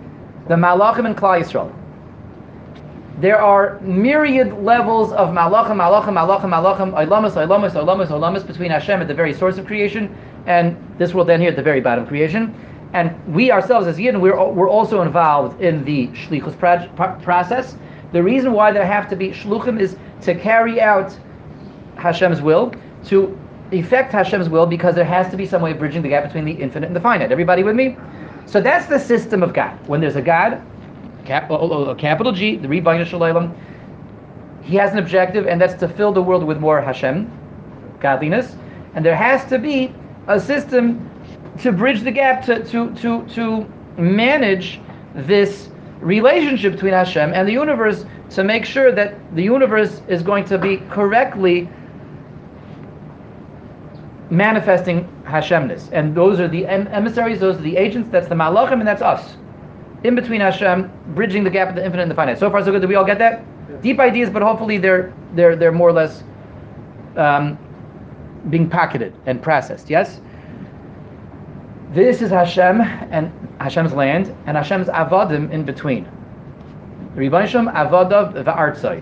The 0.48 0.54
malachim 0.54 1.08
and 1.08 1.18
Klal 1.18 1.42
Yisrael. 1.42 1.74
There 3.20 3.42
are 3.42 3.80
myriad 3.80 4.62
levels 4.62 5.12
of 5.12 5.30
malachim, 5.30 5.78
malachim, 5.78 6.14
malachim, 6.14 6.52
malachim, 6.52 6.94
olamas, 6.94 7.32
olamas, 7.32 7.72
olamas, 7.72 8.08
olamas 8.10 8.46
between 8.46 8.70
Hashem 8.70 9.02
at 9.02 9.08
the 9.08 9.16
very 9.16 9.34
source 9.34 9.58
of 9.58 9.66
creation 9.66 10.16
and 10.46 10.78
this 11.00 11.16
world 11.16 11.30
down 11.30 11.40
here 11.40 11.50
at 11.50 11.56
the 11.56 11.64
very 11.64 11.82
bottom 11.82 12.04
of 12.04 12.10
creation 12.10 12.54
and 12.94 13.34
we 13.34 13.52
ourselves 13.52 13.88
as 13.88 13.98
Yidden, 13.98 14.22
we're, 14.22 14.52
we're 14.52 14.70
also 14.70 15.02
involved 15.02 15.62
in 15.62 15.84
the 15.84 16.08
shlichus 16.10 16.58
process. 17.24 17.78
The 18.12 18.24
reason 18.24 18.54
why 18.54 18.72
there 18.72 18.86
have 18.86 19.10
to 19.10 19.16
be 19.16 19.30
shluchim 19.30 19.80
is 19.80 19.98
to 20.22 20.36
carry 20.36 20.80
out 20.80 21.18
Hashem's 21.98 22.42
will, 22.42 22.74
to 23.06 23.38
effect 23.72 24.12
Hashem's 24.12 24.50
will, 24.50 24.66
because 24.66 24.96
there 24.96 25.06
has 25.06 25.30
to 25.32 25.38
be 25.38 25.46
some 25.46 25.62
way 25.62 25.72
of 25.72 25.80
bridging 25.80 26.02
the 26.02 26.10
gap 26.10 26.24
between 26.24 26.46
the 26.46 26.54
infinite 26.54 26.88
and 26.88 26.96
the 26.96 27.02
finite. 27.02 27.32
Everybody 27.32 27.64
with 27.64 27.76
me? 27.76 27.98
So 28.46 28.62
that's 28.62 28.86
the 28.86 29.00
system 29.00 29.44
of 29.44 29.54
God. 29.54 29.78
When 29.88 30.00
there's 30.02 30.16
a 30.16 30.22
God, 30.22 30.62
cap, 31.26 31.50
a 31.50 31.96
capital 31.96 32.32
G, 32.32 32.56
the 32.56 32.68
Ribbono 32.68 33.06
Shel 33.06 33.20
Olam, 33.20 33.56
he 34.62 34.76
has 34.76 34.92
an 34.92 35.00
objective, 35.00 35.48
and 35.48 35.60
that's 35.60 35.74
to 35.76 35.88
fill 35.88 36.12
the 36.12 36.22
world 36.22 36.44
with 36.44 36.60
more 36.60 36.82
Hashem, 36.82 37.30
godliness, 38.00 38.56
and 38.94 39.06
there 39.06 39.16
has 39.16 39.46
to 39.50 39.60
be 39.60 39.94
a 40.28 40.40
system 40.40 41.10
to 41.60 41.72
bridge 41.72 42.02
the 42.02 42.12
gap, 42.12 42.46
to, 42.46 42.64
to, 42.66 42.94
to, 42.96 43.26
to 43.28 43.66
manage 43.98 44.82
this 45.14 45.70
relationship 46.00 46.74
between 46.74 46.94
Hashem 46.94 47.34
and 47.34 47.48
the 47.48 47.54
universe 47.54 48.06
to 48.32 48.44
make 48.44 48.66
sure 48.66 48.92
that 48.92 49.16
the 49.36 49.44
universe 49.44 50.02
is 50.08 50.22
going 50.22 50.46
to 50.46 50.58
be 50.58 50.78
correctly 50.90 51.70
manifesting 54.30 55.08
Hashemness. 55.26 55.90
And 55.92 56.16
those 56.16 56.40
are 56.40 56.48
the 56.48 56.66
emissaries, 56.68 57.40
those 57.40 57.58
are 57.58 57.62
the 57.62 57.78
agents, 57.78 58.10
that's 58.12 58.28
the 58.28 58.36
Malachim, 58.36 58.80
and 58.80 58.88
that's 58.88 59.02
us. 59.02 59.38
In 60.04 60.16
between 60.16 60.42
Hashem, 60.42 60.92
bridging 61.16 61.44
the 61.44 61.50
gap 61.50 61.70
of 61.70 61.76
the 61.76 61.84
infinite 61.84 62.04
and 62.04 62.12
the 62.12 62.16
finite. 62.16 62.38
So 62.38 62.50
far, 62.50 62.64
so 62.64 62.72
good. 62.72 62.82
Do 62.82 62.88
we 62.88 62.96
all 62.96 63.06
get 63.06 63.18
that? 63.20 63.44
Yeah. 63.70 63.78
Deep 63.78 64.00
ideas, 64.00 64.30
but 64.30 64.42
hopefully 64.42 64.78
they're, 64.78 65.14
they're, 65.34 65.56
they're 65.56 65.72
more 65.72 65.90
or 65.90 65.94
less 65.94 66.24
um, 67.16 67.58
being 68.50 68.70
pocketed 68.70 69.14
and 69.26 69.42
processed. 69.42 69.90
Yes? 69.90 70.20
This 71.96 72.22
is 72.22 72.30
Hashem 72.30 72.82
and 72.82 73.32
Hashem's 73.62 73.94
land 73.94 74.36
and 74.48 74.58
Hashem's 74.58 74.90
avadim 74.90 75.50
in 75.50 75.64
between. 75.64 76.06
Rebbeinu 77.16 77.72
avadav 77.74 78.34
va'artzai. 78.44 79.02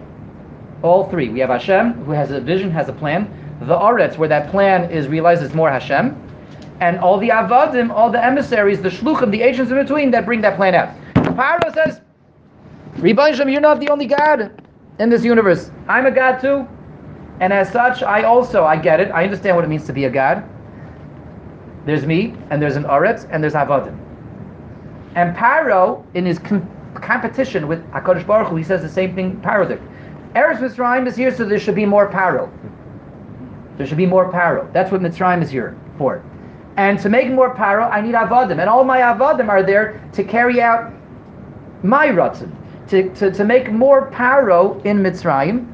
All 0.83 1.09
three. 1.09 1.29
We 1.29 1.39
have 1.39 1.49
Hashem 1.49 1.93
who 2.05 2.11
has 2.11 2.29
a 2.29 2.39
vision, 2.39 2.69
has 2.69 2.89
a 2.89 2.93
plan. 2.93 3.27
The 3.61 3.73
aretz 3.75 4.19
where 4.19 4.29
that 4.29 4.51
plan 4.51 4.91
is 4.91 5.07
realized 5.07 5.41
is 5.41 5.55
more 5.55 5.71
Hashem, 5.71 6.15
and 6.81 6.99
all 6.99 7.17
the 7.17 7.29
avadim, 7.29 7.89
all 7.89 8.11
the 8.11 8.23
emissaries, 8.23 8.79
the 8.79 8.89
shluchim, 8.89 9.31
the 9.31 9.41
agents 9.41 9.71
in 9.71 9.77
between 9.79 10.11
that 10.11 10.27
bring 10.27 10.41
that 10.41 10.55
plan 10.55 10.75
out. 10.75 10.89
Paro 11.15 11.73
says, 11.73 11.99
Rebbeinu 12.97 13.51
you're 13.51 13.59
not 13.59 13.79
the 13.79 13.89
only 13.89 14.05
God 14.05 14.61
in 14.99 15.09
this 15.09 15.23
universe. 15.23 15.71
I'm 15.87 16.05
a 16.05 16.11
God 16.11 16.37
too, 16.37 16.67
and 17.39 17.51
as 17.51 17.71
such, 17.71 18.03
I 18.03 18.21
also 18.21 18.65
I 18.65 18.77
get 18.77 18.99
it. 18.99 19.09
I 19.09 19.23
understand 19.23 19.55
what 19.55 19.65
it 19.65 19.69
means 19.69 19.87
to 19.87 19.93
be 19.93 20.05
a 20.05 20.11
God. 20.11 20.47
There's 21.85 22.05
me, 22.05 22.35
and 22.49 22.61
there's 22.61 22.75
an 22.75 22.83
Aretz, 22.83 23.27
and 23.29 23.43
there's 23.43 23.53
Avadim. 23.53 23.97
And 25.15 25.35
Paro, 25.35 26.03
in 26.13 26.25
his 26.25 26.39
com- 26.39 26.69
competition 26.95 27.67
with 27.67 27.85
HaKadosh 27.91 28.25
Baruch 28.25 28.49
Hu, 28.49 28.55
he 28.55 28.63
says 28.63 28.81
the 28.81 28.89
same 28.89 29.13
thing, 29.15 29.37
Paro 29.41 29.67
did. 29.67 29.81
Eretz 30.35 30.57
Mitzrayim 30.57 31.07
is 31.07 31.15
here, 31.15 31.35
so 31.35 31.45
there 31.45 31.59
should 31.59 31.75
be 31.75 31.85
more 31.85 32.09
Paro. 32.09 32.49
There 33.77 33.85
should 33.85 33.97
be 33.97 34.05
more 34.05 34.31
Paro. 34.31 34.71
That's 34.73 34.91
what 34.91 35.01
Mitzrayim 35.01 35.43
is 35.43 35.49
here 35.49 35.77
for. 35.97 36.23
And 36.77 36.99
to 36.99 37.09
make 37.09 37.29
more 37.29 37.53
Paro, 37.53 37.91
I 37.91 38.01
need 38.01 38.15
Avadim. 38.15 38.59
And 38.59 38.69
all 38.69 38.83
my 38.83 39.01
Avadim 39.01 39.49
are 39.49 39.61
there 39.61 40.01
to 40.13 40.23
carry 40.23 40.61
out 40.61 40.91
my 41.83 42.07
Ratzin, 42.07 42.51
to, 42.87 43.13
to, 43.15 43.31
to 43.31 43.43
make 43.43 43.71
more 43.71 44.09
Paro 44.11 44.83
in 44.85 44.99
Mitzrayim. 44.99 45.69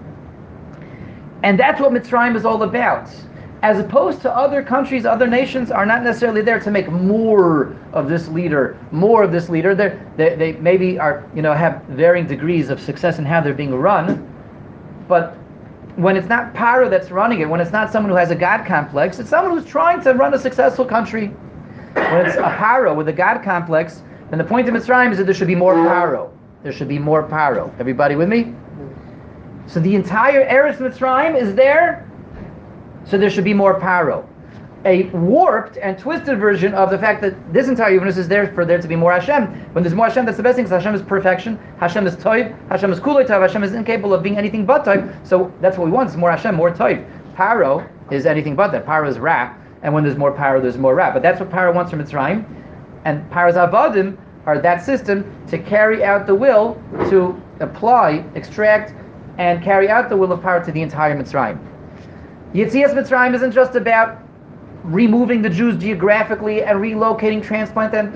And 1.44 1.58
that's 1.58 1.80
what 1.80 1.92
Mitzrayim 1.92 2.36
is 2.36 2.46
all 2.46 2.64
about. 2.64 3.10
As 3.62 3.78
opposed 3.78 4.22
to 4.22 4.34
other 4.34 4.64
countries, 4.64 5.06
other 5.06 5.28
nations 5.28 5.70
are 5.70 5.86
not 5.86 6.04
necessarily 6.04 6.42
there 6.42 6.60
to 6.60 6.72
make 6.72 6.90
more 6.90 7.76
of 7.92 8.08
this 8.08 8.30
leader, 8.30 8.78
more 8.92 9.24
of 9.24 9.32
this 9.32 9.50
leader. 9.50 9.76
They're, 9.76 10.06
they 10.16 10.36
they 10.36 10.52
maybe 10.54 10.98
are 10.98 11.30
you 11.36 11.42
know 11.42 11.54
have 11.54 11.84
varying 11.84 12.26
degrees 12.26 12.70
of 12.70 12.80
success 12.80 13.20
in 13.20 13.26
how 13.26 13.42
they're 13.42 13.54
being 13.54 13.76
run, 13.76 14.26
but 15.08 15.36
when 15.98 16.16
it's 16.16 16.30
not 16.30 16.54
Paro 16.54 16.90
that's 16.90 17.12
running 17.12 17.42
it, 17.42 17.50
when 17.50 17.60
it's 17.60 17.74
not 17.74 17.92
someone 17.92 18.10
who 18.10 18.16
has 18.16 18.32
a 18.32 18.36
God 18.36 18.66
complex, 18.66 19.20
it's 19.20 19.30
someone 19.30 19.58
who's 19.58 19.70
trying 19.70 20.02
to 20.04 20.14
run 20.14 20.34
a 20.34 20.40
successful 20.40 20.86
country. 20.86 21.28
When 21.94 22.26
it's 22.26 22.38
a 22.38 22.56
Paro 22.58 22.96
with 22.96 23.10
a 23.10 23.14
God 23.14 23.44
complex, 23.44 24.02
then 24.30 24.40
the 24.40 24.46
point 24.46 24.70
of 24.70 24.76
Mitzrayim 24.76 25.12
is 25.12 25.18
that 25.18 25.26
there 25.26 25.34
should 25.34 25.48
be 25.48 25.56
more 25.56 25.76
Paro. 25.76 26.32
There 26.64 26.72
should 26.72 26.88
be 26.88 27.00
more 27.00 27.28
Paro. 27.28 27.78
Everybody 27.80 28.16
with 28.16 28.30
me? 28.30 28.54
So 29.68 29.82
the 29.82 29.96
entire 29.96 30.48
Eretz 30.48 30.78
Mitzrayim 30.78 31.40
is 31.40 31.54
there 31.56 32.09
so 33.06 33.18
there 33.18 33.30
should 33.30 33.44
be 33.44 33.54
more 33.54 33.80
paro. 33.80 34.26
A 34.86 35.04
warped 35.10 35.78
and 35.78 36.00
twisted 36.00 36.40
version 36.40 36.74
of 36.74 36.90
the 36.90 36.98
fact 36.98 37.22
that 37.22 37.52
this 37.52 37.68
entire 37.68 37.92
universe 37.92 38.16
is 38.16 38.30
there 38.30 38.48
for 38.54 38.64
there 38.64 38.82
to 38.82 38.88
be 38.88 38.96
more 38.96 39.12
Hashem. 39.12 39.48
When 39.74 39.84
there's 39.84 39.94
more 39.94 40.08
Hashem, 40.08 40.26
that's 40.26 40.38
the 40.38 40.44
best 40.44 40.56
thing 40.56 40.64
because 40.64 40.82
Hashem 40.82 40.96
is 40.96 41.02
perfection. 41.02 41.60
Hashem 41.80 42.08
is 42.08 42.16
toiv. 42.16 42.56
Hashem 42.70 42.94
is 42.94 43.00
kulei 43.02 43.28
toiv. 43.28 43.42
Hashem 43.42 43.62
is 43.64 43.74
incapable 43.74 44.14
of 44.14 44.24
being 44.24 44.38
anything 44.38 44.66
but 44.66 44.86
toiv. 44.86 45.28
So 45.28 45.52
that's 45.60 45.78
what 45.78 45.86
we 45.86 45.92
want: 45.92 46.10
is 46.10 46.16
more 46.16 46.32
Hashem, 46.32 46.56
more 46.56 46.72
toiv. 46.72 47.06
Paro 47.36 47.90
is 48.10 48.26
anything 48.26 48.56
but 48.56 48.72
that. 48.72 48.86
Paro 48.86 49.08
is 49.10 49.20
ra, 49.20 49.54
and 49.82 49.94
when 49.94 50.04
there's 50.06 50.18
more 50.18 50.32
paro, 50.32 50.62
there's 50.62 50.78
more 50.78 50.96
ra. 50.96 51.12
But 51.12 51.24
that's 51.24 51.42
what 51.42 51.50
paro 51.50 51.74
wants 51.76 51.92
from 51.92 52.00
its 52.00 52.12
Mitzrayim, 52.12 52.46
and 53.04 53.30
paro's 53.32 53.56
avodim 53.56 54.18
are 54.46 54.60
that 54.60 54.84
system 54.84 55.26
to 55.48 55.58
carry 55.58 56.06
out 56.06 56.26
the 56.26 56.36
will 56.36 56.82
to 57.10 57.42
apply, 57.60 58.24
extract, 58.36 58.94
and 59.38 59.62
carry 59.62 59.90
out 59.90 60.08
the 60.08 60.16
will 60.16 60.32
of 60.32 60.40
paro 60.40 60.64
to 60.64 60.72
the 60.72 60.82
entire 60.82 61.16
Mitzrayim. 61.22 61.60
Yitzias 62.54 62.96
Mitzrayim 62.96 63.36
isn't 63.36 63.52
just 63.52 63.76
about 63.76 64.24
removing 64.84 65.44
the 65.44 65.50
Jews 65.50 65.78
geographically 65.78 66.64
and 66.64 66.80
relocating, 66.80 67.44
transplant 67.44 67.92
them, 67.92 68.12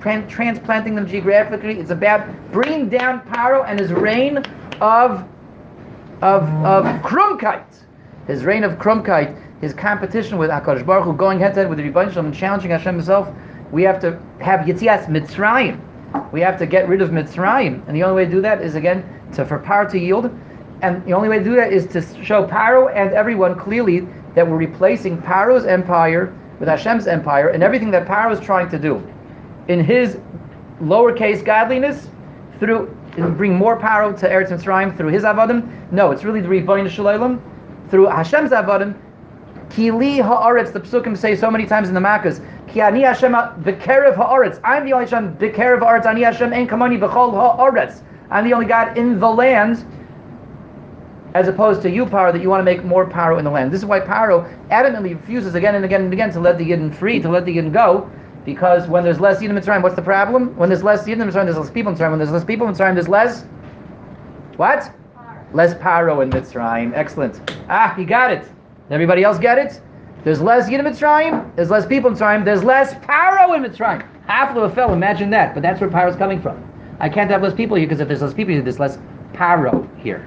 tran- 0.00 0.28
transplanting 0.28 0.96
them 0.96 1.06
geographically. 1.06 1.78
It's 1.78 1.90
about 1.90 2.26
bringing 2.50 2.88
down 2.88 3.20
Paro 3.20 3.64
and 3.64 3.78
his 3.78 3.92
reign 3.92 4.38
of 4.80 5.24
of 6.22 6.42
of 6.64 6.84
Krumkeit, 7.02 7.64
his 8.26 8.44
reign 8.44 8.64
of 8.64 8.72
Krumkeit, 8.72 9.40
his 9.60 9.72
competition 9.72 10.36
with 10.36 10.50
Hakadosh 10.50 10.84
Baruch 10.84 11.04
Hu, 11.04 11.12
going 11.12 11.38
head 11.38 11.54
to 11.54 11.60
head 11.60 11.68
with 11.68 11.78
the 11.78 11.88
Rebbeinu 11.88 12.16
and 12.16 12.34
challenging 12.34 12.72
Hashem 12.72 12.96
Himself. 12.96 13.28
We 13.70 13.84
have 13.84 14.00
to 14.00 14.20
have 14.40 14.60
Yitzias 14.66 15.06
Mitzrayim. 15.06 15.80
We 16.32 16.40
have 16.40 16.58
to 16.58 16.66
get 16.66 16.88
rid 16.88 17.02
of 17.02 17.10
Mitzrayim, 17.10 17.86
and 17.86 17.96
the 17.96 18.02
only 18.02 18.16
way 18.16 18.24
to 18.24 18.30
do 18.30 18.40
that 18.40 18.62
is 18.62 18.74
again 18.74 19.04
to 19.34 19.44
for 19.44 19.60
Paro 19.60 19.88
to 19.90 19.98
yield 19.98 20.36
and 20.82 21.04
the 21.04 21.12
only 21.12 21.28
way 21.28 21.38
to 21.38 21.44
do 21.44 21.56
that 21.56 21.72
is 21.72 21.86
to 21.88 22.02
show 22.24 22.46
Paro 22.46 22.94
and 22.94 23.12
everyone 23.12 23.58
clearly 23.58 24.00
that 24.34 24.46
we're 24.46 24.56
replacing 24.56 25.18
Paro's 25.18 25.64
empire 25.64 26.34
with 26.58 26.68
Hashem's 26.68 27.06
empire 27.06 27.48
and 27.48 27.62
everything 27.62 27.90
that 27.92 28.06
Paro 28.06 28.32
is 28.32 28.40
trying 28.40 28.68
to 28.70 28.78
do 28.78 29.02
in 29.68 29.82
his 29.82 30.18
lowercase 30.80 31.44
godliness 31.44 32.08
through 32.58 32.94
bring 33.36 33.54
more 33.54 33.78
Paro 33.78 34.18
to 34.18 34.28
Eretz 34.28 34.50
Mitzrayim 34.50 34.94
through 34.96 35.08
his 35.08 35.22
avodim. 35.22 35.90
No, 35.90 36.10
it's 36.10 36.24
really 36.24 36.40
the 36.40 36.48
Ribbono 36.48 36.88
Shel 36.90 37.06
Olam 37.06 37.40
through 37.90 38.06
Hashem's 38.06 38.50
avodim. 38.50 38.94
Kili 39.70 40.18
haaretz, 40.18 40.72
the 40.72 40.80
psukim 40.80 41.16
say 41.16 41.34
so 41.34 41.50
many 41.50 41.66
times 41.66 41.88
in 41.88 41.94
the 41.94 42.00
Makkahs. 42.00 42.40
Ki 42.68 42.80
ani 42.82 43.02
Hashem 43.02 43.32
bekerev 43.32 44.14
haaretz. 44.14 44.60
I'm 44.62 44.84
the 44.84 44.92
only 44.92 45.06
Hashem 45.06 45.36
bekerev 45.36 45.80
haaretz. 45.80 46.06
Ani 46.06 46.22
Hashem 46.22 46.52
en 46.52 46.68
kamani 46.68 47.00
bechol 47.00 47.32
haaretz. 47.32 48.02
I'm 48.30 48.44
the 48.44 48.52
only 48.52 48.66
God 48.66 48.96
in 48.96 49.18
the 49.18 49.28
land 49.28 49.84
as 51.36 51.48
opposed 51.48 51.82
to 51.82 51.90
you, 51.90 52.06
Paro, 52.06 52.32
that 52.32 52.40
you 52.40 52.48
want 52.48 52.60
to 52.60 52.64
make 52.64 52.82
more 52.82 53.06
Paro 53.06 53.38
in 53.38 53.44
the 53.44 53.50
land. 53.50 53.70
This 53.70 53.80
is 53.80 53.84
why 53.84 54.00
Paro 54.00 54.50
adamantly 54.70 55.14
refuses 55.14 55.54
again 55.54 55.74
and 55.74 55.84
again 55.84 56.02
and 56.02 56.10
again 56.10 56.32
to 56.32 56.40
let 56.40 56.56
the 56.56 56.64
Yidden 56.64 56.94
free, 56.94 57.20
to 57.20 57.28
let 57.28 57.44
the 57.44 57.54
Yidden 57.54 57.74
go, 57.74 58.10
because 58.46 58.88
when 58.88 59.04
there's 59.04 59.20
less 59.20 59.42
Yidden 59.42 59.52
Mitzrayim, 59.52 59.82
what's 59.82 59.96
the 59.96 60.02
problem? 60.02 60.56
When 60.56 60.70
there's 60.70 60.82
less 60.82 61.04
Yidden 61.04 61.28
Mitzrayim, 61.28 61.44
there's 61.44 61.58
less 61.58 61.70
people 61.70 61.92
in 61.92 61.98
Mitzrayim. 61.98 62.10
When 62.10 62.18
there's 62.18 62.30
less 62.30 62.44
people 62.44 62.66
in 62.66 62.72
Mitzrayim, 62.72 62.94
there's 62.94 63.08
less 63.08 63.44
what? 64.56 64.90
Less 65.52 65.74
Paro 65.74 66.22
in 66.22 66.30
Mitzrayim. 66.30 66.94
Excellent. 66.94 67.38
Ah, 67.68 67.94
you 67.98 68.06
got 68.06 68.32
it. 68.32 68.48
Everybody 68.88 69.22
else 69.22 69.38
get 69.38 69.58
it? 69.58 69.82
There's 70.24 70.40
less 70.40 70.70
Yidden 70.70 70.86
Mitzrayim, 70.86 71.54
there's 71.54 71.70
less 71.70 71.84
people 71.84 72.10
in 72.10 72.16
Mitzrayim, 72.16 72.46
there's 72.46 72.64
less 72.64 72.94
Paro 72.94 73.54
in 73.54 73.62
Mitzrayim. 73.62 74.08
Half 74.26 74.56
of 74.56 74.62
a 74.62 74.74
fell, 74.74 74.94
imagine 74.94 75.28
that. 75.30 75.52
But 75.52 75.62
that's 75.62 75.82
where 75.82 75.90
Paro's 75.90 76.16
coming 76.16 76.40
from. 76.40 76.64
I 76.98 77.10
can't 77.10 77.30
have 77.30 77.42
less 77.42 77.52
people 77.52 77.76
here 77.76 77.86
because 77.86 78.00
if 78.00 78.08
there's 78.08 78.22
less 78.22 78.32
people 78.32 78.54
here, 78.54 78.62
there's 78.62 78.80
less 78.80 78.96
Paro 79.34 79.86
here. 79.98 80.26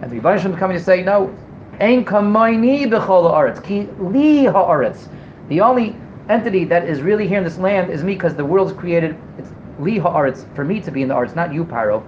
And 0.00 0.10
the 0.10 0.20
Rebbeinu 0.20 0.58
coming 0.58 0.76
to 0.78 0.82
say, 0.82 1.02
no, 1.02 1.34
Ein 1.80 2.04
kamayni 2.04 2.86
b'chol 2.88 3.30
haaretz, 3.30 3.62
ki 3.62 3.88
li 4.00 4.44
haaretz. 4.44 5.08
The 5.48 5.60
only 5.60 5.94
entity 6.28 6.64
that 6.64 6.88
is 6.88 7.02
really 7.02 7.28
here 7.28 7.38
in 7.38 7.44
this 7.44 7.56
land 7.56 7.90
is 7.92 8.02
me, 8.02 8.14
because 8.14 8.34
the 8.34 8.44
world's 8.44 8.72
created. 8.72 9.16
It's 9.38 9.50
li 9.78 9.98
haaretz 9.98 10.52
for 10.56 10.64
me 10.64 10.80
to 10.80 10.90
be 10.90 11.02
in 11.02 11.08
the 11.08 11.14
arts, 11.14 11.36
not 11.36 11.54
you, 11.54 11.64
Paro. 11.64 12.02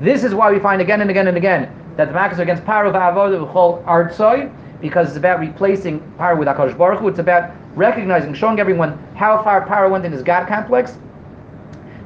This 0.00 0.24
is 0.24 0.34
why 0.34 0.50
we 0.50 0.58
find 0.58 0.80
again 0.80 1.02
and 1.02 1.10
again 1.10 1.28
and 1.28 1.36
again 1.36 1.70
that 1.96 2.06
the 2.06 2.14
Makkahs 2.14 2.38
are 2.38 2.42
against 2.42 2.64
Paro 2.64 2.90
v'avodah 2.90 3.46
b'chol 3.46 3.84
artsoy, 3.84 4.50
because 4.80 5.08
it's 5.08 5.18
about 5.18 5.38
replacing 5.38 6.00
Paro 6.18 6.38
with 6.38 6.48
Hakadosh 6.48 6.78
Baruch 6.78 7.00
Hu. 7.00 7.08
It's 7.08 7.18
about 7.18 7.50
recognizing, 7.74 8.32
showing 8.32 8.58
everyone 8.58 8.98
how 9.16 9.42
far 9.42 9.66
Paro 9.66 9.90
went 9.90 10.06
in 10.06 10.12
his 10.12 10.22
God 10.22 10.48
complex. 10.48 10.96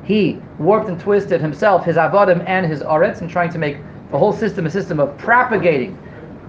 He 0.02 0.40
warped 0.58 0.88
and 0.88 0.98
twisted 1.00 1.40
himself, 1.40 1.84
his 1.84 1.96
avodim 1.96 2.42
and 2.48 2.66
his 2.66 2.82
aretz, 2.82 3.20
and 3.20 3.30
trying 3.30 3.50
to 3.50 3.58
make 3.58 3.78
the 4.10 4.18
whole 4.18 4.32
system, 4.32 4.66
a 4.66 4.70
system 4.70 5.00
of 5.00 5.16
propagating 5.18 5.98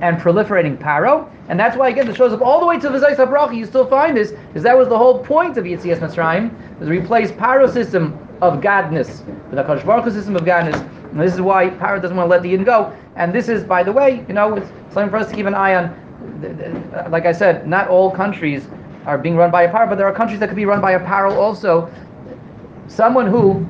and 0.02 0.18
proliferating 0.18 0.78
paro, 0.78 1.30
and 1.48 1.60
that's 1.60 1.78
why 1.78 1.89
again 1.89 2.10
it 2.10 2.15
shows 2.15 2.34
up 2.34 2.41
all 2.41 2.60
the 2.60 2.65
way 2.65 2.80
to 2.80 2.89
the 2.89 3.00
Zos 3.00 3.15
HaBracha. 3.15 3.56
You 3.56 3.65
still 3.65 3.88
find 3.88 4.18
this 4.18 4.32
because 4.32 4.63
that 4.63 4.78
was 4.78 4.88
the 4.89 4.98
whole 4.98 5.20
point 5.24 5.58
of 5.58 5.65
Yitzias 5.65 6.00
Mitzrayim, 6.00 6.52
was 6.80 6.89
replace 6.89 7.32
paro 7.32 7.72
system 7.72 8.18
of 8.41 8.62
godness 8.62 9.26
with 9.50 9.60
Kodesh 9.60 9.86
Baruch 9.86 10.13
system 10.13 10.36
of 10.36 10.41
godness. 10.44 10.80
And 11.12 11.20
this 11.22 11.34
is 11.34 11.41
why 11.41 11.70
paro 11.70 12.02
doesn't 12.02 12.18
want 12.18 12.28
to 12.28 12.32
let 12.32 12.44
the 12.44 12.50
Yin 12.50 12.63
go. 12.63 12.94
And 13.15 13.34
this 13.34 13.48
is, 13.48 13.63
by 13.63 13.84
the 13.84 13.91
way, 13.91 14.26
you 14.28 14.34
know, 14.34 14.56
it's 14.56 14.68
something 14.94 15.10
for 15.10 15.18
us 15.18 15.30
to 15.30 15.36
keep 15.36 15.46
an 15.46 15.56
eye 15.56 15.76
on. 15.76 15.86
Uh, 15.86 17.08
like 17.10 17.26
I 17.26 17.32
said, 17.32 17.68
not 17.68 17.88
all 17.88 18.12
countries 18.12 18.68
are 19.06 19.18
being 19.18 19.38
run 19.38 19.52
by 19.52 19.63
a 19.63 19.72
paro, 19.72 19.88
but 19.88 19.98
there 19.98 20.08
are 20.08 20.13
countries 20.13 20.39
that 20.39 20.50
could 20.50 20.56
be 20.56 20.65
run 20.65 20.82
by 20.82 20.91
a 20.91 21.00
paro 21.00 21.32
also. 21.32 21.89
Someone 22.88 23.28
who 23.28 23.65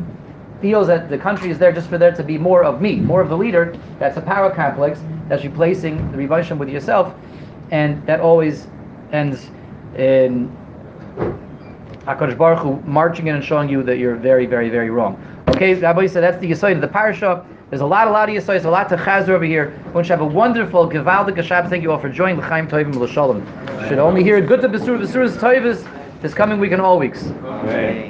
feels 0.61 0.87
that 0.87 1.09
the 1.09 1.17
country 1.17 1.49
is 1.49 1.57
there 1.57 1.71
just 1.71 1.89
for 1.89 1.97
there 1.97 2.11
to 2.11 2.23
be 2.23 2.37
more 2.37 2.63
of 2.63 2.81
me, 2.81 2.95
more 2.97 3.21
of 3.21 3.29
the 3.29 3.37
leader, 3.37 3.77
that's 3.99 4.17
a 4.17 4.21
power 4.21 4.49
complex 4.49 4.99
that's 5.27 5.43
replacing 5.43 6.11
the 6.11 6.17
Rivashim 6.17 6.57
with 6.57 6.69
yourself, 6.69 7.13
and 7.71 8.05
that 8.07 8.19
always 8.19 8.67
ends 9.11 9.49
in 9.97 10.55
HaKadosh 12.05 12.37
Baruch 12.37 12.59
Hu 12.59 12.81
marching 12.87 13.27
in 13.27 13.35
and 13.35 13.43
showing 13.43 13.69
you 13.69 13.83
that 13.83 13.97
you're 13.97 14.15
very, 14.15 14.45
very, 14.45 14.69
very 14.69 14.89
wrong. 14.89 15.19
Okay, 15.49 15.73
Rabbi 15.73 16.07
said 16.07 16.21
that's 16.21 16.39
the 16.39 16.51
Yisoid 16.51 16.75
of 16.75 16.81
the 16.81 16.87
parasha. 16.87 17.45
There's 17.69 17.81
a 17.81 17.85
lot, 17.85 18.07
a 18.07 18.11
lot 18.11 18.29
of 18.29 18.35
Yisoids, 18.35 18.65
a 18.65 18.69
lot 18.69 18.89
to 18.89 18.95
Chazar 18.95 19.29
over 19.29 19.43
here. 19.43 19.73
We 19.87 19.91
want 19.91 20.07
to 20.07 20.13
have 20.13 20.21
a 20.21 20.25
wonderful, 20.25 20.87
Gevaldik 20.87 21.35
Shabbat. 21.35 21.69
Thank 21.69 21.81
you 21.81 21.91
all 21.91 21.99
for 21.99 22.09
joining 22.09 22.37
L'chaim 22.37 22.67
Tovim 22.67 22.95
L'Shalom. 22.95 23.45
Should 23.87 23.97
only 23.97 24.23
hear 24.23 24.39
good 24.39 24.61
to 24.61 24.69
Besur, 24.69 24.99
Besur's 24.99 25.35
Tovim 25.37 26.21
this 26.21 26.33
coming 26.33 26.59
week 26.59 26.71
and 26.71 26.81
all 26.81 26.99
weeks. 26.99 27.23